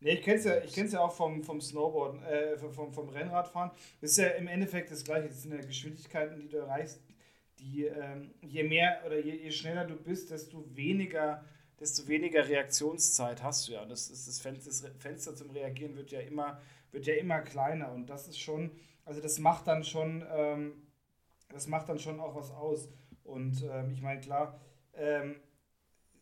[0.00, 3.70] Nee, ich kenn's ja, ich kenn's ja auch vom, vom Snowboarden, äh, vom, vom Rennradfahren.
[4.00, 5.28] Das ist ja im Endeffekt das Gleiche.
[5.28, 7.02] Das sind ja Geschwindigkeiten, die du erreichst,
[7.58, 11.44] die ähm, je mehr oder je, je schneller du bist, desto weniger,
[11.78, 13.82] desto weniger Reaktionszeit hast du ja.
[13.82, 16.60] Und das ist das Fenster, das Fenster zum Reagieren wird ja immer,
[16.92, 17.92] wird ja immer kleiner.
[17.92, 18.70] Und das ist schon,
[19.04, 20.72] also das macht dann schon, ähm,
[21.48, 22.88] das macht dann schon auch was aus.
[23.22, 24.60] Und ähm, ich meine, klar,
[24.94, 25.36] ähm,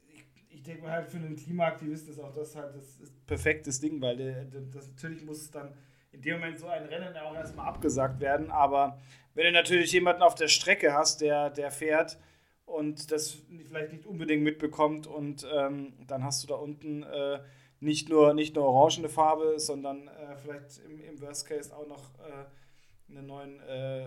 [0.09, 4.01] ich, ich denke mal halt für einen Klimaaktivisten ist auch das halt das perfektes Ding,
[4.01, 5.75] weil der, der, das natürlich muss dann
[6.13, 8.51] in dem Moment so ein Rennen auch erstmal abgesagt werden.
[8.51, 8.99] Aber
[9.35, 12.19] wenn du natürlich jemanden auf der Strecke hast, der, der fährt
[12.67, 17.41] und das vielleicht nicht unbedingt mitbekommt und ähm, dann hast du da unten äh,
[17.81, 22.15] nicht, nur, nicht nur orangene Farbe, sondern äh, vielleicht im, im Worst Case auch noch
[22.21, 24.07] äh, einen neuen äh,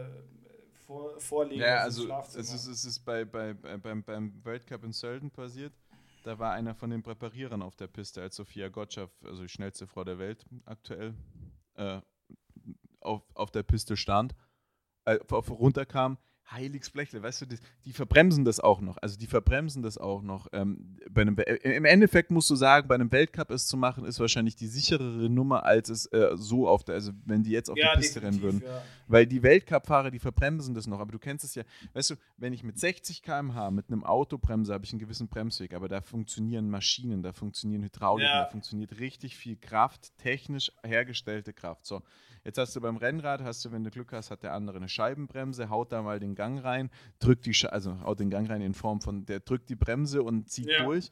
[0.86, 2.42] Vor Vorleger ja, also Schlafzimmer.
[2.42, 5.74] es ist, es ist bei, bei, bei, beim, beim Weltcup in Sölden passiert.
[6.24, 9.86] Da war einer von den Präparierern auf der Piste, als Sophia Gottschalk, also die schnellste
[9.86, 11.14] Frau der Welt aktuell,
[11.76, 12.02] äh,
[13.00, 14.36] auf, auf der Piste stand,
[15.06, 16.18] äh, auf, runterkam.
[16.52, 18.98] Heiliges Blechle, weißt du, die, die verbremsen das auch noch.
[18.98, 20.48] Also die verbremsen das auch noch.
[20.54, 24.06] Ähm, bei einem, äh, Im Endeffekt musst du sagen, bei einem Weltcup es zu machen,
[24.06, 27.70] ist wahrscheinlich die sicherere Nummer, als es äh, so auf der, also wenn die jetzt
[27.70, 28.62] auf ja, der Piste rennen würden.
[28.64, 28.82] Ja.
[29.08, 31.00] Weil die Weltcup-Fahrer, die verbremsen das noch.
[31.00, 34.38] Aber du kennst es ja, weißt du, wenn ich mit 60 km/h mit einem Auto
[34.38, 35.74] bremse, habe ich einen gewissen Bremsweg.
[35.74, 38.44] Aber da funktionieren Maschinen, da funktionieren Hydrauliken, Ja.
[38.44, 41.86] da funktioniert richtig viel Kraft, technisch hergestellte Kraft.
[41.86, 42.02] So,
[42.44, 44.90] jetzt hast du beim Rennrad, hast du, wenn du Glück hast, hat der andere eine
[44.90, 48.62] Scheibenbremse, haut da mal den Gang rein, drückt die, Sche also haut den Gang rein
[48.62, 50.84] in Form von, der drückt die Bremse und zieht Ja.
[50.86, 51.12] durch.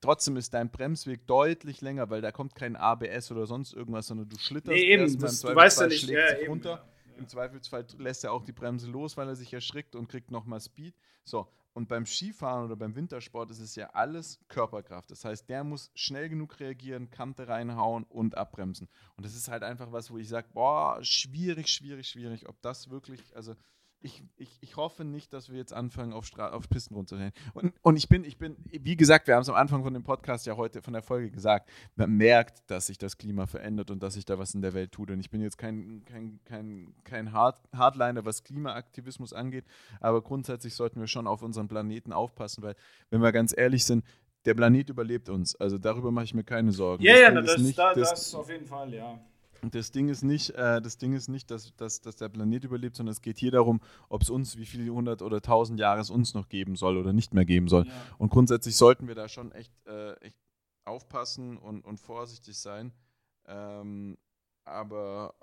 [0.00, 4.28] Trotzdem ist dein Bremsweg deutlich länger, weil da kommt kein ABS oder sonst irgendwas, sondern
[4.28, 6.00] du schlitterst Nee, eben, erstmal, das, du weißt ja Zweifelsfall nicht.
[6.00, 6.70] schlägt Ja, sich runter.
[6.70, 7.16] ja.
[7.16, 10.60] Im Zweifelsfall lässt er auch die Bremse los, weil er sich erschrickt und kriegt nochmal
[10.60, 10.94] Speed.
[11.22, 15.10] So, und beim Skifahren oder beim Wintersport ist es ja alles Körperkraft.
[15.10, 18.88] Das heißt, der muss schnell genug reagieren, Kante reinhauen und abbremsen.
[19.16, 22.90] Und das ist halt einfach was, wo ich sage, boah, schwierig, schwierig, schwierig, ob das
[22.90, 23.54] wirklich, also
[24.04, 27.32] ich, ich, ich hoffe nicht, dass wir jetzt anfangen, auf, Stra auf Pisten runterzurennen.
[27.54, 30.04] Und, und ich bin, ich bin, wie gesagt, wir haben es am Anfang von dem
[30.04, 34.02] Podcast ja heute von der Folge gesagt, man merkt, dass sich das Klima verändert und
[34.02, 35.10] dass sich da was in der Welt tut.
[35.10, 39.64] Und ich bin jetzt kein, kein, kein, kein Hard Hardliner, was Klimaaktivismus angeht,
[40.00, 42.76] aber grundsätzlich sollten wir schon auf unseren Planeten aufpassen, weil,
[43.10, 44.04] wenn wir ganz ehrlich sind,
[44.44, 45.56] der Planet überlebt uns.
[45.56, 47.02] Also darüber mache ich mir keine Sorgen.
[47.02, 49.18] Ja, ja, Ding na, ist das, nicht- da, das- das auf jeden Fall, ja.
[49.64, 52.64] Und das Ding ist nicht, äh, das Ding ist nicht, dass, dass, dass der Planet
[52.64, 56.02] überlebt, sondern es geht hier darum, ob es uns, wie viele hundert oder tausend Jahre
[56.02, 57.86] es uns noch geben soll oder nicht mehr geben soll.
[57.86, 57.92] ja.
[58.18, 60.36] Und grundsätzlich sollten wir da schon echt, äh, echt
[60.84, 62.92] aufpassen und, und vorsichtig sein.
[63.46, 64.18] Ähm,
[64.66, 65.34] aber,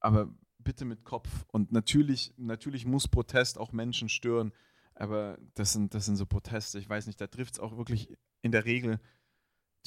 [0.00, 1.28] aber bitte mit Kopf.
[1.48, 4.54] Und natürlich, natürlich muss Protest auch Menschen stören.
[4.94, 8.10] Aber das sind, das sind so Proteste, ich weiß nicht, da trifft es auch wirklich
[8.40, 9.00] in der Regel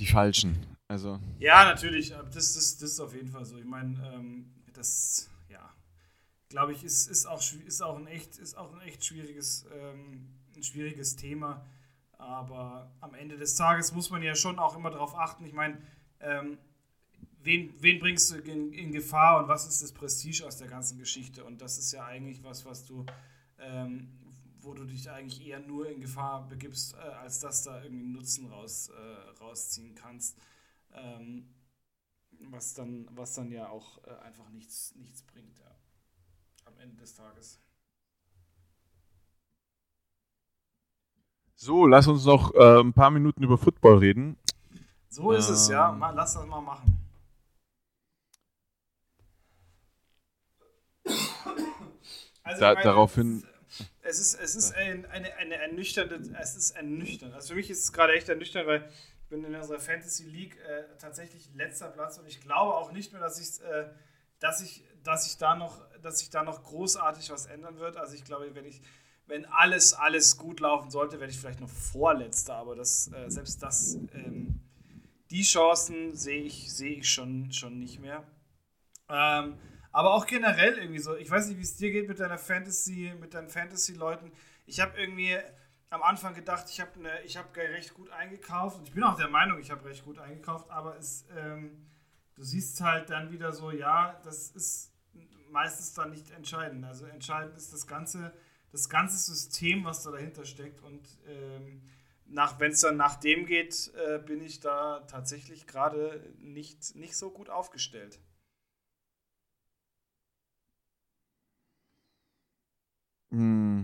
[0.01, 0.57] die Falschen.
[0.87, 1.19] Also.
[1.39, 2.09] Ja, natürlich.
[2.09, 3.57] Das, das, das ist auf jeden Fall so.
[3.57, 5.71] Ich meine, ähm, das, ja,
[6.49, 10.27] glaube ich, ist, ist, auch, ist, auch ein echt, ist auch ein echt schwieriges, ähm,
[10.55, 11.65] ein schwieriges Thema.
[12.17, 15.45] Aber am Ende des Tages muss man ja schon auch immer darauf achten.
[15.45, 15.77] Ich meine,
[16.19, 16.57] ähm,
[17.41, 20.97] wen, wen bringst du in, in, Gefahr und was ist das Prestige aus der ganzen
[20.97, 21.43] Geschichte?
[21.43, 23.05] Und das ist ja eigentlich was, was du,
[23.59, 24.09] ähm,
[24.61, 28.47] wo du dich eigentlich eher nur in Gefahr begibst, äh, als dass da irgendwie Nutzen
[28.47, 30.37] raus, äh, rausziehen kannst.
[30.93, 31.49] Ähm,
[32.49, 35.75] was, dann, was dann ja auch äh, einfach nichts, nichts bringt, ja.
[36.65, 37.59] Am Ende des Tages.
[41.55, 44.37] So, lass uns noch äh, ein paar Minuten über Football reden.
[45.09, 45.91] So ist ähm, es, ja.
[45.91, 45.99] Ähm.
[45.99, 46.97] Mal, lass das mal machen.
[52.43, 53.43] Also da, meine, daraufhin.
[54.01, 57.33] Es ist, es ist ein, eine, eine ernüchternde, es ist ernüchternd.
[57.33, 58.89] Also für mich ist es gerade echt ernüchternd, weil
[59.23, 63.11] ich bin in unserer Fantasy League äh, tatsächlich letzter Platz und ich glaube auch nicht
[63.13, 63.89] mehr, dass ich, äh,
[64.39, 67.97] dass ich, dass ich da noch, dass sich da noch großartig was ändern wird.
[67.97, 68.81] Also ich glaube, wenn ich,
[69.27, 73.63] wenn alles, alles gut laufen sollte, werde ich vielleicht noch Vorletzter, aber das, äh, selbst
[73.63, 74.59] das, ähm,
[75.29, 78.27] die Chancen sehe ich, sehe ich schon, schon nicht mehr.
[79.07, 79.57] Ähm,
[79.91, 81.15] aber auch generell irgendwie so.
[81.15, 84.31] Ich weiß nicht, wie es dir geht mit deiner Fantasy, mit deinen Fantasy-Leuten.
[84.65, 85.37] Ich habe irgendwie
[85.89, 88.77] am Anfang gedacht, ich habe ne, hab recht gut eingekauft.
[88.77, 91.85] Und ich bin auch der Meinung, ich habe recht gut eingekauft, aber es, ähm,
[92.35, 94.93] du siehst halt dann wieder so, ja, das ist
[95.49, 96.85] meistens dann nicht entscheidend.
[96.85, 98.33] Also entscheidend ist das ganze,
[98.71, 100.81] das ganze System, was da dahinter steckt.
[100.81, 101.81] Und ähm,
[102.57, 107.31] wenn es dann nach dem geht, äh, bin ich da tatsächlich gerade nicht, nicht so
[107.31, 108.19] gut aufgestellt.
[113.31, 113.83] Hm.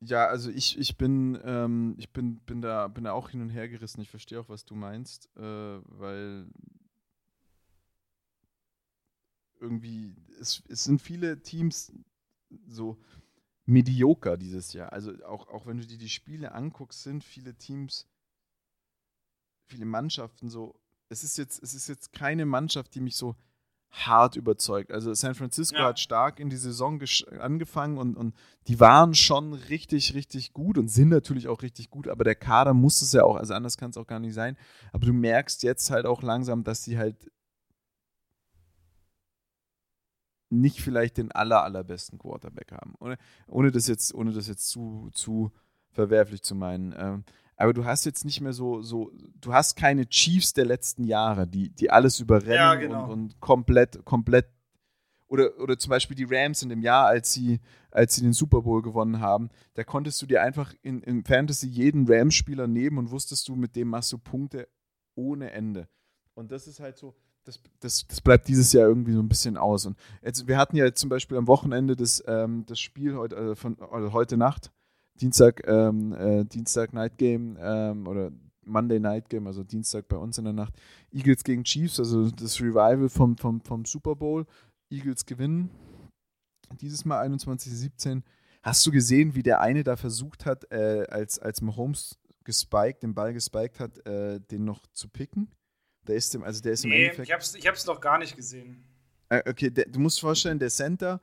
[0.00, 3.50] Ja, also ich, ich bin, ähm, ich bin, bin, da, bin da auch hin und
[3.50, 4.00] her gerissen.
[4.00, 6.46] Ich verstehe auch, was du meinst, äh, weil
[9.60, 11.92] irgendwie, es, es sind viele Teams
[12.66, 12.98] so
[13.66, 14.92] medioker dieses Jahr.
[14.92, 18.06] Also auch, auch wenn du dir die Spiele anguckst, sind viele Teams,
[19.66, 20.74] viele Mannschaften so,
[21.08, 23.36] es ist jetzt, es ist jetzt keine Mannschaft, die mich so
[23.90, 24.92] hart überzeugt.
[24.92, 25.86] Also San Francisco ja.
[25.86, 27.00] hat stark in die Saison
[27.40, 28.34] angefangen und, und
[28.66, 32.74] die waren schon richtig, richtig gut und sind natürlich auch richtig gut, aber der Kader
[32.74, 34.56] muss es ja auch, also anders kann es auch gar nicht sein.
[34.92, 37.30] Aber du merkst jetzt halt auch langsam, dass sie halt
[40.50, 42.94] nicht vielleicht den aller, allerbesten Quarterback haben.
[43.00, 45.52] Ohne, ohne das jetzt, ohne das jetzt zu, zu
[45.90, 46.94] verwerflich zu meinen.
[46.96, 47.24] Ähm,
[47.58, 51.46] aber du hast jetzt nicht mehr so, so, du hast keine Chiefs der letzten Jahre,
[51.48, 53.04] die, die alles überrennen ja, genau.
[53.04, 54.46] und, und, komplett, komplett
[55.26, 58.62] oder, oder zum Beispiel die Rams in dem Jahr, als sie, als sie den Super
[58.62, 63.10] Bowl gewonnen haben, da konntest du dir einfach in, in Fantasy jeden Rams-Spieler nehmen und
[63.10, 64.68] wusstest du, mit dem machst du Punkte
[65.16, 65.88] ohne Ende.
[66.34, 69.56] Und das ist halt so, das, das, das bleibt dieses Jahr irgendwie so ein bisschen
[69.56, 69.84] aus.
[69.84, 73.54] Und jetzt, wir hatten ja zum Beispiel am Wochenende das, ähm, das Spiel heute, äh,
[73.56, 74.70] von, also heute Nacht
[75.20, 78.30] Dienstag, ähm, äh, Dienstag Night Game ähm, oder
[78.64, 80.74] Monday Night Game, also Dienstag bei uns in der Nacht.
[81.10, 84.46] Eagles gegen Chiefs, also das Revival vom, vom, vom Super Bowl.
[84.90, 85.70] Eagles gewinnen.
[86.80, 88.22] Dieses Mal 21-17.
[88.62, 93.14] Hast du gesehen, wie der eine da versucht hat, äh, als, als Mahomes gespiked, den
[93.14, 95.50] Ball gespiked hat, äh, den noch zu picken?
[96.06, 97.28] Der ist dem, also der ist im nee, Endeffekt.
[97.28, 98.84] Ich hab's, ich hab's noch gar nicht gesehen.
[99.28, 101.20] Äh, okay, der, du musst vorstellen, der Center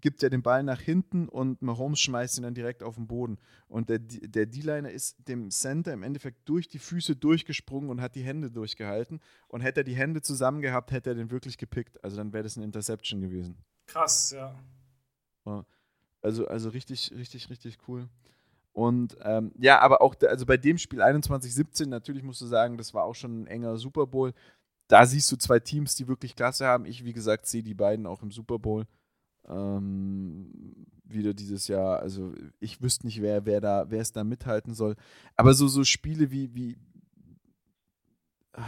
[0.00, 3.38] gibt ja den Ball nach hinten und Mahomes schmeißt ihn dann direkt auf den Boden.
[3.68, 8.14] Und der, der D-Liner ist dem Center im Endeffekt durch die Füße durchgesprungen und hat
[8.14, 9.20] die Hände durchgehalten.
[9.48, 12.02] Und hätte er die Hände zusammen gehabt, hätte er den wirklich gepickt.
[12.04, 13.56] Also dann wäre das eine Interception gewesen.
[13.86, 14.54] Krass, ja.
[16.20, 18.08] Also, also richtig, richtig, richtig cool.
[18.72, 22.92] Und ähm, ja, aber auch also bei dem Spiel 21-17, natürlich musst du sagen, das
[22.92, 24.34] war auch schon ein enger Super Bowl.
[24.88, 26.84] Da siehst du zwei Teams, die wirklich Klasse haben.
[26.84, 28.86] Ich, wie gesagt, sehe die beiden auch im Super Bowl
[29.48, 30.50] ähm,
[31.04, 32.00] wieder dieses Jahr.
[32.00, 34.96] Also ich wüsste nicht, wer, wer da, wer es da mithalten soll.
[35.36, 36.76] Aber so, so Spiele wie, wie
[38.52, 38.62] äh,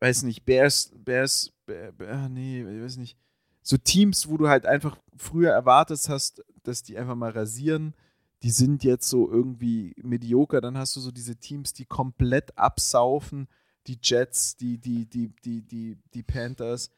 [0.00, 3.16] weiß nicht, Bears, Bears, Bear, Bear, nee, ich weiß nicht.
[3.62, 7.94] So Teams, wo du halt einfach früher erwartet hast, dass die einfach mal rasieren,
[8.42, 10.60] die sind jetzt so irgendwie medioker.
[10.60, 13.46] Dann hast du so diese Teams, die komplett absaufen,
[13.86, 16.90] die Jets, die, die, die, die, die, die Panthers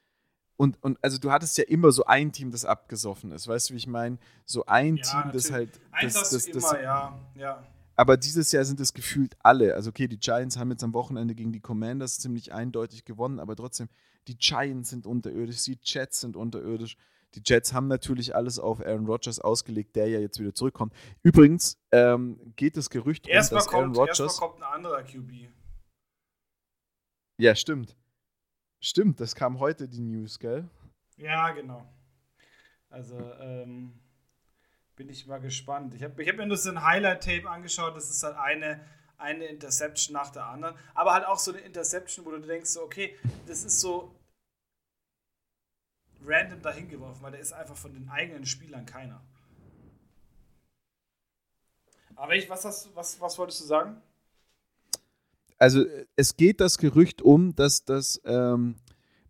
[0.56, 3.74] und, und also du hattest ja immer so ein Team, das abgesoffen ist, weißt du,
[3.74, 4.18] wie ich meine?
[4.44, 5.42] So ein ja, Team, natürlich.
[5.42, 5.80] das halt.
[5.90, 7.66] Eins das, das, das, immer, ja, ja.
[7.96, 9.74] Aber dieses Jahr sind es gefühlt alle.
[9.74, 13.54] Also, okay, die Giants haben jetzt am Wochenende gegen die Commanders ziemlich eindeutig gewonnen, aber
[13.54, 13.88] trotzdem,
[14.26, 16.96] die Giants sind unterirdisch, die Jets sind unterirdisch.
[17.34, 20.92] Die Jets haben natürlich alles auf Aaron Rodgers ausgelegt, der ja jetzt wieder zurückkommt.
[21.22, 24.20] Übrigens ähm, geht das Gerücht erstmal um, dass kommt, Aaron Rodgers.
[24.20, 25.48] Erstmal kommt ein anderer QB.
[27.38, 27.96] Ja, stimmt.
[28.86, 30.68] Stimmt, das kam heute die News, gell?
[31.16, 31.90] Ja, genau.
[32.90, 33.98] Also, ähm,
[34.94, 35.94] bin ich mal gespannt.
[35.94, 37.96] Ich habe ich hab mir nur so ein Highlight-Tape angeschaut.
[37.96, 38.84] Das ist halt eine,
[39.16, 40.76] eine Interception nach der anderen.
[40.92, 43.16] Aber halt auch so eine Interception, wo du denkst, so, okay,
[43.46, 44.14] das ist so
[46.22, 49.24] random dahin geworfen, weil der ist einfach von den eigenen Spielern keiner.
[52.16, 54.02] Aber ich, was, hast, was, was wolltest du sagen?
[55.58, 55.84] Also
[56.16, 58.76] es geht das Gerücht um, dass das, ähm,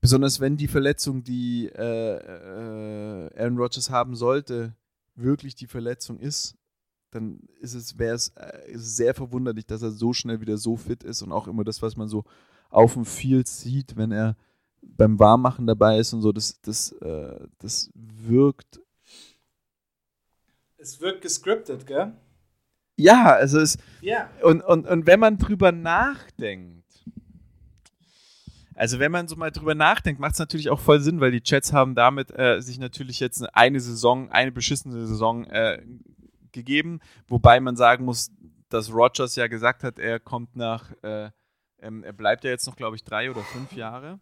[0.00, 4.74] besonders wenn die Verletzung, die äh, äh, Aaron Rodgers haben sollte,
[5.14, 6.56] wirklich die Verletzung ist,
[7.10, 11.04] dann ist es, wäre es äh, sehr verwunderlich, dass er so schnell wieder so fit
[11.04, 12.24] ist und auch immer das, was man so
[12.70, 14.36] auf dem Field sieht, wenn er
[14.82, 18.80] beim Warmmachen dabei ist und so, das, das, äh, das wirkt.
[20.76, 22.12] Es wirkt gescriptet, gell?
[22.96, 23.78] Ja, also es.
[24.00, 24.30] Ja.
[24.42, 26.84] Und, und, und wenn man drüber nachdenkt,
[28.74, 31.42] also wenn man so mal drüber nachdenkt, macht es natürlich auch voll Sinn, weil die
[31.44, 35.80] Jets haben damit äh, sich natürlich jetzt eine Saison, eine beschissene Saison äh,
[36.52, 38.32] gegeben, wobei man sagen muss,
[38.68, 41.30] dass Rogers ja gesagt hat, er kommt nach, äh,
[41.80, 44.18] ähm, er bleibt ja jetzt noch, glaube ich, drei oder fünf Jahre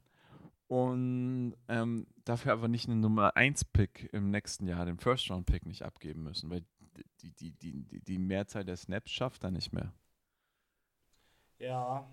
[0.69, 5.47] und ähm, dafür aber nicht einen Nummer 1 Pick im nächsten Jahr, den First Round
[5.47, 6.63] Pick nicht abgeben müssen, weil
[7.21, 9.93] die, die, die, die, Mehrzahl der Snaps schafft er nicht mehr.
[11.59, 12.09] Ja,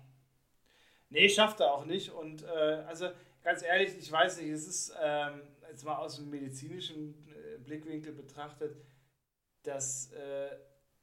[1.10, 2.10] Nee, schafft er auch nicht.
[2.10, 3.08] Und äh, also
[3.42, 8.12] ganz ehrlich, ich weiß nicht, es ist ähm, jetzt mal aus dem medizinischen äh, Blickwinkel
[8.12, 8.76] betrachtet,
[9.64, 10.56] das äh,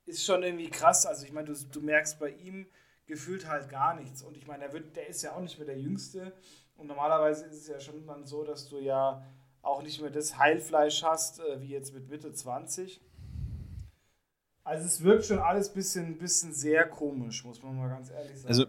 [0.06, 1.06] ist schon irgendwie krass.
[1.06, 2.68] Also ich meine, du, du merkst bei ihm
[3.06, 4.22] gefühlt halt gar nichts.
[4.22, 6.34] Und ich meine, der, der ist ja auch nicht mehr der Jüngste.
[6.78, 9.26] Und normalerweise ist es ja schon dann so, dass du ja
[9.62, 13.02] auch nicht mehr das Heilfleisch hast, äh, wie jetzt mit Mitte 20.
[14.68, 18.36] Also es wirkt schon alles ein bisschen, bisschen sehr komisch, muss man mal ganz ehrlich
[18.36, 18.48] sagen.
[18.50, 18.66] Also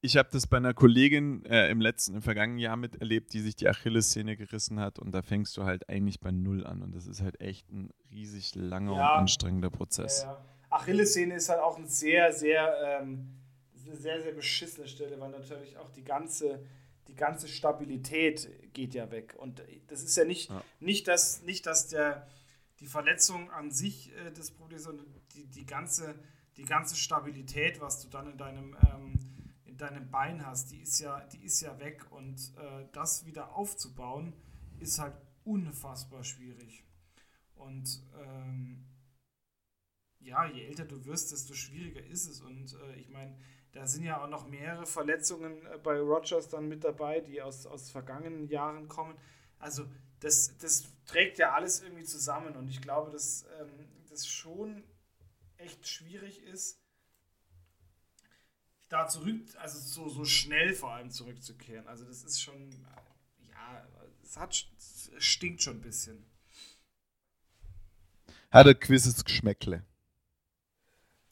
[0.00, 3.56] ich habe das bei einer Kollegin äh, im letzten, im vergangenen Jahr miterlebt, die sich
[3.56, 7.08] die Achillessehne gerissen hat und da fängst du halt eigentlich bei Null an und das
[7.08, 9.14] ist halt echt ein riesig langer ja.
[9.14, 10.22] und anstrengender Prozess.
[10.22, 10.44] Ja, ja.
[10.70, 13.40] Achillessehne ist halt auch ein sehr, sehr, ähm,
[13.84, 16.64] eine sehr, sehr beschissene Stelle, weil natürlich auch die ganze,
[17.08, 20.62] die ganze Stabilität geht ja weg und das ist ja nicht, ja.
[20.78, 22.28] nicht, dass, nicht, dass der,
[22.78, 26.14] die Verletzung an sich äh, das Problem ist, sondern die, die, ganze,
[26.56, 29.34] die ganze Stabilität, was du dann in deinem ähm,
[29.74, 33.56] in deinem Bein hast, die ist ja, die ist ja weg und äh, das wieder
[33.56, 34.32] aufzubauen,
[34.78, 36.84] ist halt unfassbar schwierig.
[37.56, 38.86] Und ähm,
[40.20, 42.40] ja, je älter du wirst, desto schwieriger ist es.
[42.40, 43.36] Und äh, ich meine,
[43.72, 47.66] da sind ja auch noch mehrere Verletzungen äh, bei Rogers dann mit dabei, die aus,
[47.66, 49.18] aus vergangenen Jahren kommen.
[49.58, 49.86] Also
[50.20, 52.54] das, das trägt ja alles irgendwie zusammen.
[52.54, 54.84] Und ich glaube, dass ähm, das schon
[55.58, 56.78] echt schwierig ist,
[58.88, 61.86] da zurück, also so, so schnell vor allem zurückzukehren.
[61.88, 62.70] Also das ist schon,
[63.50, 63.86] ja,
[64.22, 66.24] es hat, es stinkt schon ein bisschen.
[68.50, 69.84] Hat ein gewisses Geschmäckle.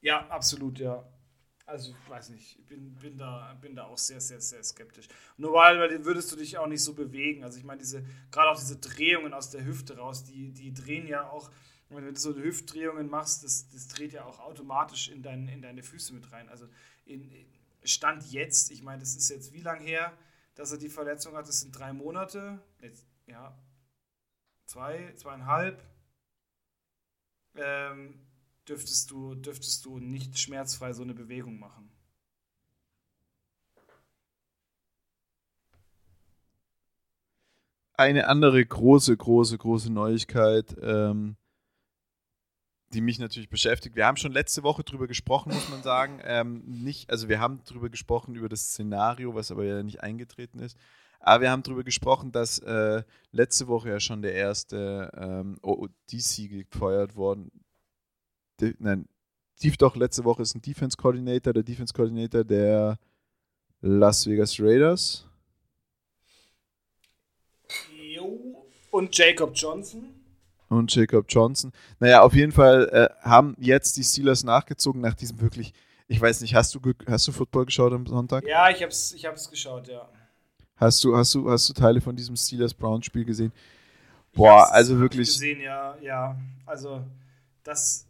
[0.01, 1.09] Ja, absolut, ja.
[1.65, 5.07] Also, ich weiß nicht, ich bin, bin, da, bin da auch sehr, sehr, sehr skeptisch.
[5.37, 7.45] Nur weil, weil würdest du dich auch nicht so bewegen.
[7.45, 11.07] Also, ich meine, diese, gerade auch diese Drehungen aus der Hüfte raus, die, die drehen
[11.07, 11.53] ja auch,
[11.95, 15.83] wenn du so Hüftdrehungen machst, das, das dreht ja auch automatisch in, dein, in deine
[15.83, 16.49] Füße mit rein.
[16.49, 16.67] Also,
[17.05, 17.31] in,
[17.85, 20.17] Stand jetzt, ich meine, das ist jetzt wie lange her,
[20.55, 21.49] dass er die Verletzung hat?
[21.49, 22.63] Das sind drei Monate.
[22.81, 23.57] Jetzt, ja,
[24.67, 25.83] zwei, zweieinhalb.
[27.55, 28.15] Ähm,
[28.69, 31.91] dürftest, du, dürftest du nicht schmerzfrei so eine Bewegung machen.
[37.95, 40.77] Eine andere große, große, große Neuigkeit.
[40.81, 41.37] Ähm,
[42.93, 43.97] die mich natürlich beschäftigt.
[43.97, 46.21] Wir haben schon letzte Woche drüber gesprochen, muss man sagen.
[46.25, 50.59] Ähm, nicht, also wir haben drüber gesprochen über das Szenario, was aber ja nicht eingetreten
[50.59, 50.77] ist.
[51.21, 56.69] Aber wir haben darüber gesprochen, dass äh, letzte Woche ja schon der erste ähm, ODC
[56.71, 57.51] gefeuert worden.
[58.61, 59.07] De, nein,
[59.63, 62.99] Tief doch, letzte Woche ist ein Defense Coordinator, der Defense Coordinator der
[63.81, 65.25] Las Vegas Raiders.
[67.93, 68.67] Jo.
[68.91, 70.22] Und Jacob Johnson
[70.73, 71.73] und Jacob Johnson.
[72.01, 75.73] Naja, auf jeden Fall äh, haben jetzt die Steelers nachgezogen nach diesem wirklich,
[76.09, 78.47] ich weiß nicht, hast du, hast du Football geschaut am Sonntag?
[78.47, 80.09] Ja, ich hab's, ich hab's geschaut, ja.
[80.77, 83.53] Hast du, hast du, hast du Teile von diesem Steelers-Browns-Spiel gesehen?
[84.35, 85.29] Boah, also wirklich.
[85.29, 86.37] gesehen, ja, ja.
[86.67, 87.05] Also,
[87.63, 88.07] das.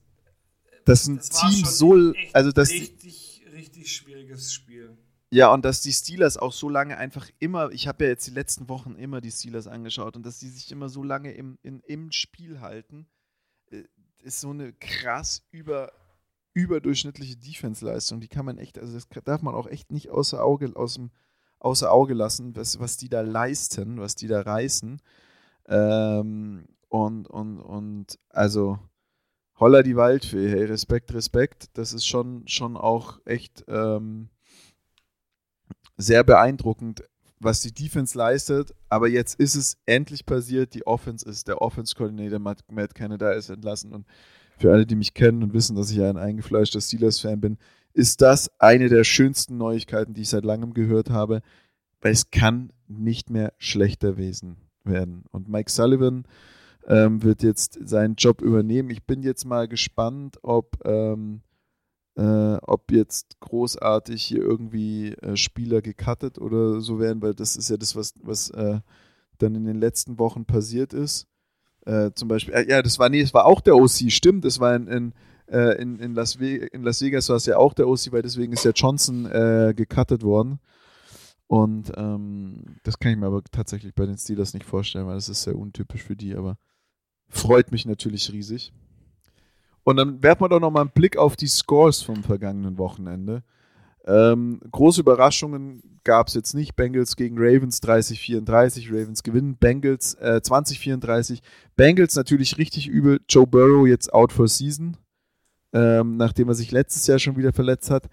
[0.85, 2.13] Das ist ein das Team so.
[2.33, 4.97] Also das richtig, richtig schwieriges Spiel.
[5.35, 8.33] Ja, und dass die Steelers auch so lange einfach immer, ich habe ja jetzt die
[8.33, 11.81] letzten Wochen immer die Steelers angeschaut und dass die sich immer so lange im, in,
[11.87, 13.07] im Spiel halten,
[13.71, 13.85] äh,
[14.23, 15.91] ist so eine krass über,
[16.53, 18.21] überdurchschnittliche Defense-Leistung.
[18.21, 21.01] Die kann man echt, also das darf man auch echt nicht außer Auge, aus
[21.61, 25.01] außer Auge lassen, was, was die da leisten, was die da reißen.
[25.67, 28.79] Ähm, und, und, und also
[29.59, 31.71] Holla die Waldfee, hey, Respekt, Respekt.
[31.73, 34.29] Das ist schon, schon auch echt ähm,
[35.97, 37.03] sehr beeindruckend,
[37.39, 38.75] was die Defense leistet.
[38.89, 40.75] Aber jetzt ist es endlich passiert.
[40.75, 43.93] Die Offense ist, der Offense-Coordinator Matt, Matt Canada ist entlassen.
[43.93, 44.07] Und
[44.57, 47.59] für alle, die mich kennen und wissen, dass ich ein eingefleischter Steelers-Fan bin,
[47.95, 51.43] ist das eine der schönsten Neuigkeiten, die ich seit langem gehört habe,
[52.01, 55.25] weil es kann nicht mehr schlechter werden.
[55.31, 56.25] Und Mike Sullivan
[56.87, 58.91] ähm, wird jetzt seinen Job übernehmen.
[58.91, 61.43] Ich bin jetzt mal gespannt, ob, ähm,
[62.17, 67.71] äh, ob jetzt großartig hier irgendwie äh, Spieler gecuttet oder so werden, weil das ist
[67.71, 68.81] ja das, was, was äh,
[69.39, 71.27] dann in den letzten Wochen passiert ist.
[71.87, 74.61] Äh, zum Beispiel, äh, ja, das war, nee, das war auch der OC, stimmt, das
[74.61, 75.13] war in, in,
[75.49, 78.23] äh, in, in, Las, Vegas, in Las Vegas war es ja auch der OC, weil
[78.23, 80.61] deswegen ist ja Johnson äh, gecuttet worden.
[81.49, 85.29] Und ähm, das kann ich mir aber tatsächlich bei den Steelers nicht vorstellen, weil das
[85.29, 86.57] ist sehr untypisch für die, aber
[87.29, 88.73] freut mich natürlich riesig.
[89.85, 93.43] Und dann werfen wir doch nochmal einen Blick auf die Scores vom vergangenen Wochenende.
[94.05, 96.75] Ähm, große Überraschungen gab es jetzt nicht.
[96.77, 98.89] Bengals gegen Ravens 30-34.
[98.89, 99.57] Ravens gewinnen.
[99.57, 101.41] Bengals äh, 20-34.
[101.77, 103.21] Bengals natürlich richtig übel.
[103.29, 104.97] Joe Burrow jetzt out for season.
[105.73, 108.09] Ähm, nachdem er sich letztes Jahr schon wieder verletzt hat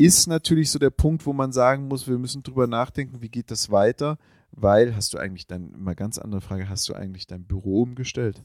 [0.00, 3.50] ist natürlich so der Punkt, wo man sagen muss, wir müssen drüber nachdenken, wie geht
[3.50, 4.16] das weiter,
[4.50, 8.42] weil hast du eigentlich dein, mal ganz andere Frage, hast du eigentlich dein Büro umgestellt?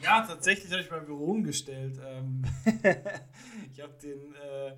[0.00, 1.98] Ja, tatsächlich habe ich mein Büro umgestellt.
[2.02, 2.44] Ähm
[3.72, 4.76] ich habe den, äh,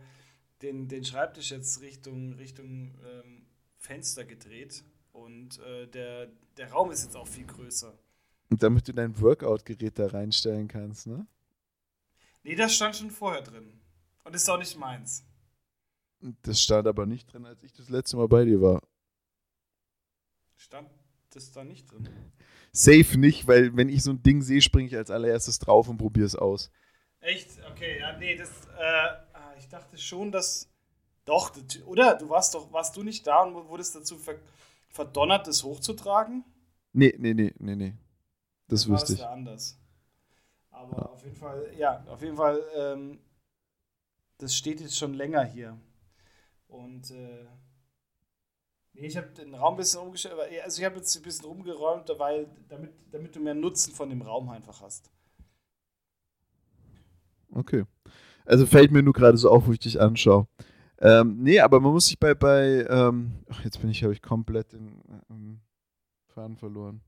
[0.62, 3.46] den, den Schreibtisch jetzt Richtung, Richtung ähm,
[3.78, 7.96] Fenster gedreht und äh, der, der Raum ist jetzt auch viel größer.
[8.50, 11.26] Und damit du dein Workout-Gerät da reinstellen kannst, ne?
[12.42, 13.80] Nee, das stand schon vorher drin.
[14.24, 15.24] Und ist auch nicht meins.
[16.42, 18.82] Das stand aber nicht drin, als ich das letzte Mal bei dir war.
[20.56, 20.90] Stand
[21.36, 22.08] das da nicht drin?
[22.72, 25.98] Safe nicht, weil wenn ich so ein Ding sehe, springe ich als allererstes drauf und
[25.98, 26.70] probiere es aus.
[27.20, 27.48] Echt?
[27.70, 28.82] Okay, ja, nee, das, äh,
[29.32, 30.68] ah, ich dachte schon, dass,
[31.24, 31.52] doch,
[31.86, 32.16] oder?
[32.16, 34.38] Du warst doch, warst du nicht da und wurdest dazu ver
[34.88, 36.44] verdonnert, das hochzutragen?
[36.92, 37.94] Nee, nee, nee, nee, nee.
[38.68, 39.18] Das Dann wüsste ich.
[39.20, 39.76] Ja anders.
[40.70, 41.06] Aber ja.
[41.06, 43.18] auf jeden Fall, ja, auf jeden Fall, ähm,
[44.38, 45.78] das steht jetzt schon länger hier.
[46.68, 47.46] Und äh,
[48.94, 50.34] nee, ich habe den Raum ein bisschen umgestellt,
[50.64, 54.22] also ich habe jetzt ein bisschen rumgeräumt, weil, damit, damit du mehr Nutzen von dem
[54.22, 55.10] Raum einfach hast.
[57.52, 57.84] Okay.
[58.44, 60.46] Also fällt mir nur gerade so auf, wo ich dich anschaue.
[60.98, 64.22] Ähm, nee, aber man muss sich bei, bei ähm, ach, jetzt bin ich, habe ich
[64.22, 65.60] komplett den ähm,
[66.28, 67.00] Faden verloren.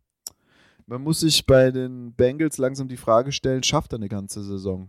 [0.86, 4.88] Man muss sich bei den Bengals langsam die Frage stellen, schafft er eine ganze Saison?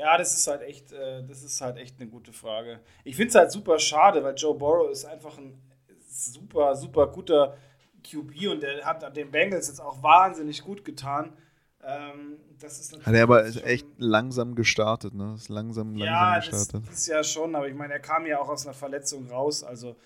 [0.00, 2.80] Ja, das ist halt echt, äh, das ist halt echt eine gute Frage.
[3.04, 5.60] Ich finde es halt super schade, weil Joe Burrow ist einfach ein
[6.08, 7.54] super, super guter
[8.02, 11.36] QB und der hat den Bengals jetzt auch wahnsinnig gut getan.
[11.84, 15.34] Ähm, das ist hat er aber echt langsam gestartet, ne?
[15.34, 16.88] Ist langsam, langsam ja, gestartet.
[16.88, 19.62] Das ist ja schon, aber ich meine, er kam ja auch aus einer Verletzung raus,
[19.62, 19.96] also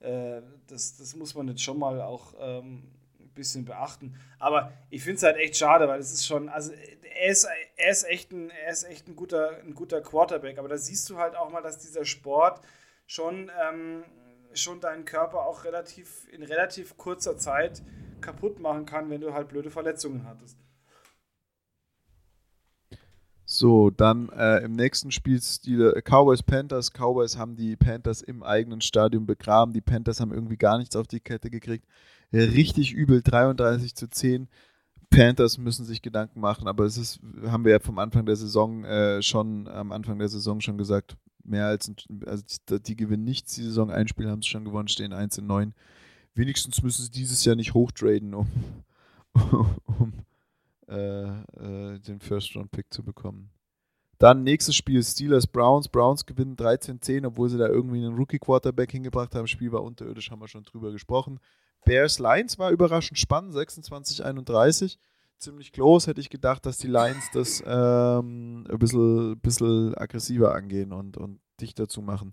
[0.00, 2.82] äh, das, das muss man jetzt schon mal auch ähm,
[3.34, 4.14] bisschen beachten.
[4.38, 7.90] Aber ich finde es halt echt schade, weil es ist schon, also er ist, er
[7.90, 10.58] ist echt, ein, er ist echt ein, guter, ein guter Quarterback.
[10.58, 12.60] Aber da siehst du halt auch mal, dass dieser Sport
[13.06, 14.04] schon, ähm,
[14.54, 17.82] schon deinen Körper auch relativ in relativ kurzer Zeit
[18.20, 20.58] kaputt machen kann, wenn du halt blöde Verletzungen hattest.
[23.58, 26.92] So, dann äh, im nächsten Spiel die Cowboys Panthers.
[26.92, 29.72] Cowboys haben die Panthers im eigenen Stadion begraben.
[29.72, 31.84] Die Panthers haben irgendwie gar nichts auf die Kette gekriegt.
[32.32, 34.46] Richtig übel, 33 zu 10.
[35.10, 38.84] Panthers müssen sich Gedanken machen, aber es ist, haben wir ja vom Anfang der Saison
[38.84, 41.90] äh, schon, am Anfang der Saison schon gesagt, mehr als,
[42.26, 45.36] also die, die gewinnen nichts, die Saison, ein Spiel haben sie schon gewonnen, stehen 1
[45.36, 45.74] in 9.
[46.36, 48.46] Wenigstens müssen sie dieses Jahr nicht hochtraden, um,
[49.98, 50.12] um
[50.88, 53.50] äh, äh, den First-Round-Pick zu bekommen.
[54.18, 55.88] Dann nächstes Spiel Steelers Browns.
[55.88, 59.46] Browns gewinnen 13-10, obwohl sie da irgendwie einen Rookie-Quarterback hingebracht haben.
[59.46, 61.38] Spiel war unterirdisch, haben wir schon drüber gesprochen.
[61.84, 64.98] Bears Lions war überraschend spannend, 26-31.
[65.38, 70.92] Ziemlich close, hätte ich gedacht, dass die Lions das ähm, ein bisschen, bisschen aggressiver angehen
[70.92, 72.32] und, und dichter zu machen.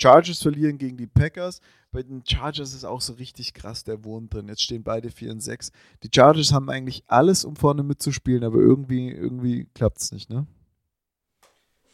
[0.00, 1.60] Chargers verlieren gegen die Packers.
[1.92, 4.48] Bei den Chargers ist auch so richtig krass der Wurm drin.
[4.48, 5.72] Jetzt stehen beide 4 und 6.
[6.02, 10.46] Die Chargers haben eigentlich alles, um vorne mitzuspielen, aber irgendwie, irgendwie klappt es nicht, ne?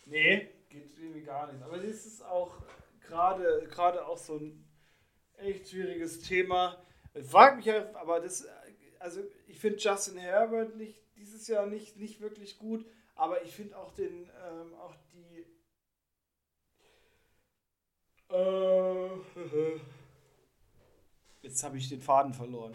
[0.07, 1.62] Nee, geht irgendwie gar nicht.
[1.62, 2.62] Aber das ist auch
[3.09, 4.64] gerade auch so ein
[5.36, 6.82] echt schwieriges Thema.
[7.14, 8.46] Ich frage mich ja, aber das,
[8.98, 13.76] also ich finde Justin Herbert nicht, dieses Jahr nicht, nicht wirklich gut, aber ich finde
[13.76, 15.44] auch den, ähm, auch die,
[21.43, 22.74] jetzt habe ich den Faden verloren.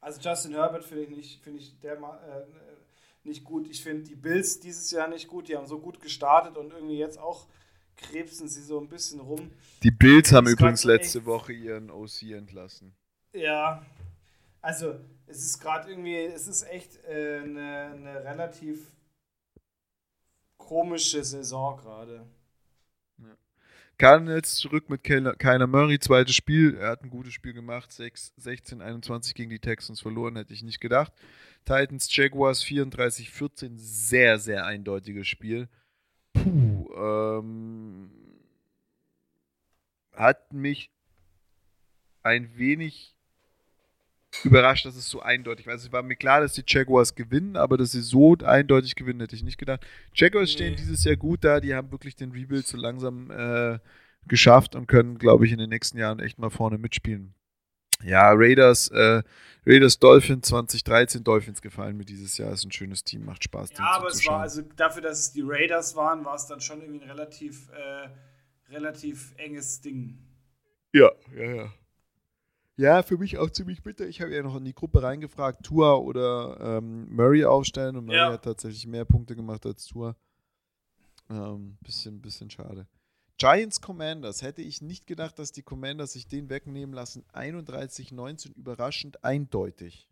[0.00, 2.46] Also Justin Herbert finde ich nicht, finde ich der, äh,
[3.24, 3.68] nicht gut.
[3.68, 5.48] Ich finde die Bills dieses Jahr nicht gut.
[5.48, 7.46] Die haben so gut gestartet und irgendwie jetzt auch
[7.96, 9.50] krebsen sie so ein bisschen rum.
[9.82, 12.94] Die Bills haben übrigens letzte Woche ihren OC entlassen.
[13.32, 13.84] Ja,
[14.60, 14.94] also
[15.26, 18.92] es ist gerade irgendwie, es ist echt äh, eine, eine relativ
[20.58, 22.26] komische Saison gerade.
[23.96, 26.76] Cardinals zurück mit Kyler Murray, zweites Spiel.
[26.76, 30.62] Er hat ein gutes Spiel gemacht, 6, 16, 21 gegen die Texans verloren, hätte ich
[30.62, 31.12] nicht gedacht.
[31.64, 35.68] Titans, Jaguars 34, 14, sehr, sehr eindeutiges Spiel.
[36.32, 38.10] Puh, ähm,
[40.12, 40.90] hat mich
[42.22, 43.13] ein wenig
[44.42, 45.74] überrascht, dass es so eindeutig war.
[45.74, 49.20] Also es war mir klar, dass die Jaguars gewinnen, aber dass sie so eindeutig gewinnen,
[49.20, 49.86] hätte ich nicht gedacht.
[50.14, 50.52] Jaguars nee.
[50.54, 53.78] stehen dieses Jahr gut da, die haben wirklich den Rebuild so langsam äh,
[54.26, 57.34] geschafft und können, glaube ich, in den nächsten Jahren echt mal vorne mitspielen.
[58.02, 59.22] Ja, Raiders, äh,
[59.66, 63.70] Raiders Dolphins 2013, Dolphins gefallen mir dieses Jahr, ist ein schönes Team, macht Spaß.
[63.78, 66.82] Ja, aber es war, also dafür, dass es die Raiders waren, war es dann schon
[66.82, 70.18] irgendwie ein relativ, äh, relativ enges Ding.
[70.92, 71.72] Ja, ja, ja.
[72.76, 74.06] Ja, für mich auch ziemlich bitter.
[74.08, 78.18] Ich habe ja noch in die Gruppe reingefragt, Tua oder ähm, Murray aufstellen und Murray
[78.18, 78.32] ja.
[78.32, 80.16] hat tatsächlich mehr Punkte gemacht als Tua.
[81.30, 82.88] Ähm, bisschen, bisschen schade.
[83.36, 84.42] Giants Commanders.
[84.42, 87.24] Hätte ich nicht gedacht, dass die Commanders sich den wegnehmen lassen.
[87.32, 90.08] 31-19, überraschend eindeutig.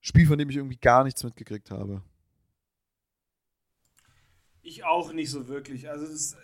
[0.00, 2.02] Spiel, von dem ich irgendwie gar nichts mitgekriegt habe.
[4.62, 5.88] Ich auch nicht so wirklich.
[5.88, 6.36] Also das,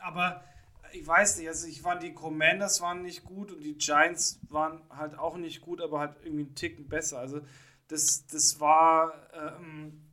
[0.00, 0.44] aber
[0.92, 4.82] ich weiß nicht, also ich fand die Commanders waren nicht gut und die Giants waren
[4.90, 7.18] halt auch nicht gut, aber halt irgendwie einen Ticken besser.
[7.18, 7.40] Also
[7.88, 10.04] das, das war, ähm,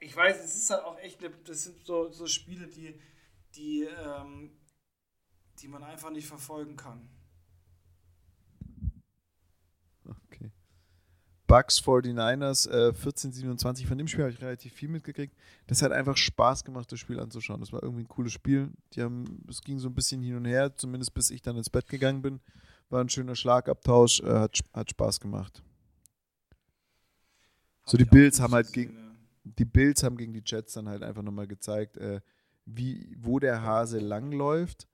[0.00, 3.00] ich weiß, es ist halt auch echt, das sind so, so Spiele, die,
[3.54, 4.56] die, ähm,
[5.60, 7.08] die man einfach nicht verfolgen kann.
[11.50, 13.86] Bucks 49ers äh, 14-27.
[13.86, 15.36] Von dem Spiel habe ich relativ viel mitgekriegt.
[15.66, 17.58] Das hat einfach Spaß gemacht, das Spiel anzuschauen.
[17.58, 18.70] Das war irgendwie ein cooles Spiel.
[18.92, 21.68] Die haben, es ging so ein bisschen hin und her, zumindest bis ich dann ins
[21.68, 22.40] Bett gegangen bin.
[22.88, 25.60] War ein schöner Schlagabtausch, äh, hat, hat Spaß gemacht.
[27.84, 29.10] so, die Bills haben halt gegen
[29.42, 32.20] die Bills haben gegen die Jets dann halt einfach nochmal gezeigt, äh,
[32.64, 34.86] wie, wo der Hase langläuft.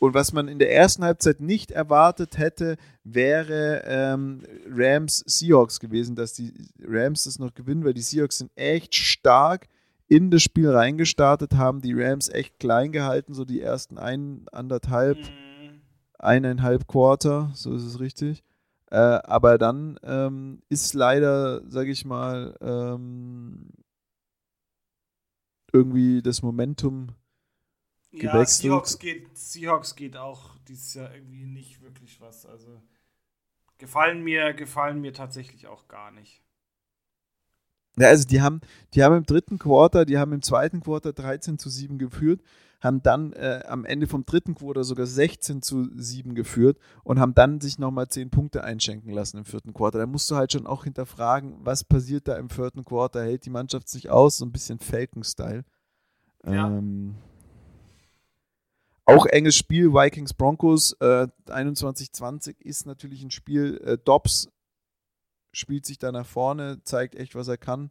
[0.00, 6.16] Und was man in der ersten Halbzeit nicht erwartet hätte, wäre ähm, Rams Seahawks gewesen,
[6.16, 9.68] dass die Rams das noch gewinnen, weil die Seahawks sind echt stark
[10.08, 15.18] in das Spiel reingestartet, haben die Rams echt klein gehalten, so die ersten ein, anderthalb,
[15.18, 15.82] mhm.
[16.18, 18.42] eineinhalb Quarter, so ist es richtig.
[18.90, 23.68] Äh, aber dann ähm, ist leider, sage ich mal, ähm,
[25.74, 27.08] irgendwie das Momentum
[28.12, 32.46] ja, Seahawks geht, Seahawks geht auch dieses Jahr irgendwie nicht wirklich was.
[32.46, 32.82] Also
[33.78, 36.42] gefallen mir, gefallen mir tatsächlich auch gar nicht.
[37.98, 38.60] Ja, also die haben,
[38.94, 42.40] die haben im dritten Quarter, die haben im zweiten Quarter 13 zu 7 geführt,
[42.80, 47.34] haben dann äh, am Ende vom dritten Quarter sogar 16 zu 7 geführt und haben
[47.34, 49.98] dann sich nochmal 10 Punkte einschenken lassen im vierten Quarter.
[49.98, 53.22] Da musst du halt schon auch hinterfragen, was passiert da im vierten Quarter?
[53.22, 54.38] Hält die Mannschaft sich aus?
[54.38, 55.64] So ein bisschen Falcon-Style.
[56.46, 56.68] Ja.
[56.68, 57.16] Ähm,
[59.10, 63.80] auch enges Spiel, Vikings Broncos äh, 21-20 ist natürlich ein Spiel.
[63.84, 64.48] Äh, Dobbs
[65.52, 67.90] spielt sich da nach vorne, zeigt echt, was er kann.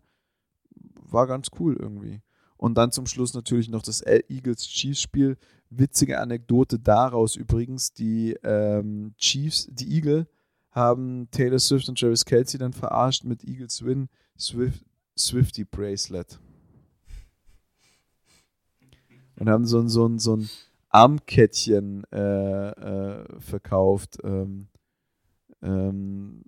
[0.95, 2.21] War ganz cool irgendwie.
[2.57, 5.37] Und dann zum Schluss natürlich noch das Eagles Chiefs Spiel.
[5.69, 10.27] Witzige Anekdote daraus übrigens: Die ähm, Chiefs, die Eagle,
[10.71, 14.83] haben Taylor Swift und Travis Kelsey dann verarscht mit Eagles Win Swift,
[15.17, 16.39] Swifty Bracelet.
[19.37, 20.49] Und haben so, so, so ein
[20.89, 24.17] Armkettchen äh, äh, verkauft.
[24.23, 24.67] Ähm,
[25.61, 26.43] ähm,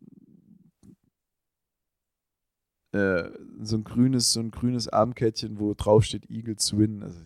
[2.92, 3.30] äh,
[3.62, 7.04] so ein grünes, so ein grünes Armkettchen, wo drauf steht Eagles Win.
[7.04, 7.20] Also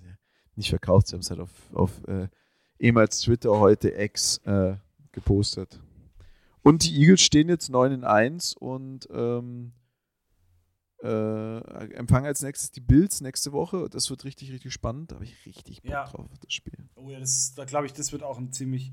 [0.55, 2.27] nicht verkauft, sie haben es halt auf, auf äh,
[2.79, 4.75] ehemals Twitter, heute X äh,
[5.11, 5.79] gepostet.
[6.61, 9.73] Und die Eagles stehen jetzt 9 in 1 und ähm,
[11.05, 13.87] äh, empfangen als nächstes die Bills nächste Woche.
[13.89, 15.11] Das wird richtig, richtig spannend.
[15.11, 16.05] Da habe ich richtig Bock ja.
[16.05, 16.77] drauf, das Spiel.
[16.95, 18.91] Oh ja, das ist, da glaube ich, das wird auch ein ziemlich,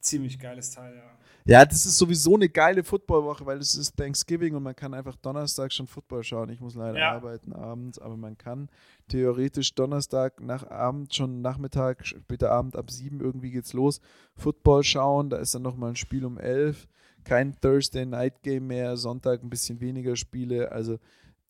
[0.00, 1.18] ziemlich geiles Teil, ja.
[1.48, 5.16] Ja, das ist sowieso eine geile Footballwoche, weil es ist Thanksgiving und man kann einfach
[5.16, 6.50] Donnerstag schon Football schauen.
[6.50, 7.12] Ich muss leider ja.
[7.12, 8.68] arbeiten abends, aber man kann
[9.08, 14.02] theoretisch Donnerstag nach Abend, schon Nachmittag, später Abend ab sieben irgendwie geht's los,
[14.34, 15.30] Football schauen.
[15.30, 16.86] Da ist dann nochmal ein Spiel um elf.
[17.24, 20.70] Kein Thursday Night Game mehr, Sonntag ein bisschen weniger Spiele.
[20.70, 20.98] Also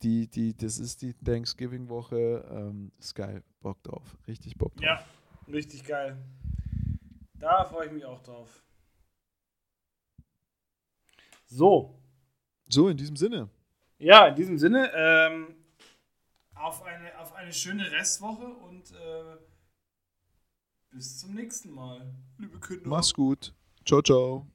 [0.03, 2.47] die, die, das ist die Thanksgiving-Woche.
[2.51, 3.43] Ähm, ist geil.
[3.61, 4.17] Bock drauf.
[4.27, 4.85] Richtig Bock drauf.
[4.85, 5.05] Ja,
[5.53, 6.17] richtig geil.
[7.35, 8.63] Da freue ich mich auch drauf.
[11.47, 11.99] So.
[12.69, 13.49] So, in diesem Sinne.
[13.99, 15.57] Ja, in diesem Sinne, ähm,
[16.55, 19.37] auf, eine, auf eine schöne Restwoche und äh,
[20.91, 22.89] bis zum nächsten Mal, liebe Kinder.
[22.89, 23.55] Mach's gut.
[23.85, 24.47] Ciao, ciao.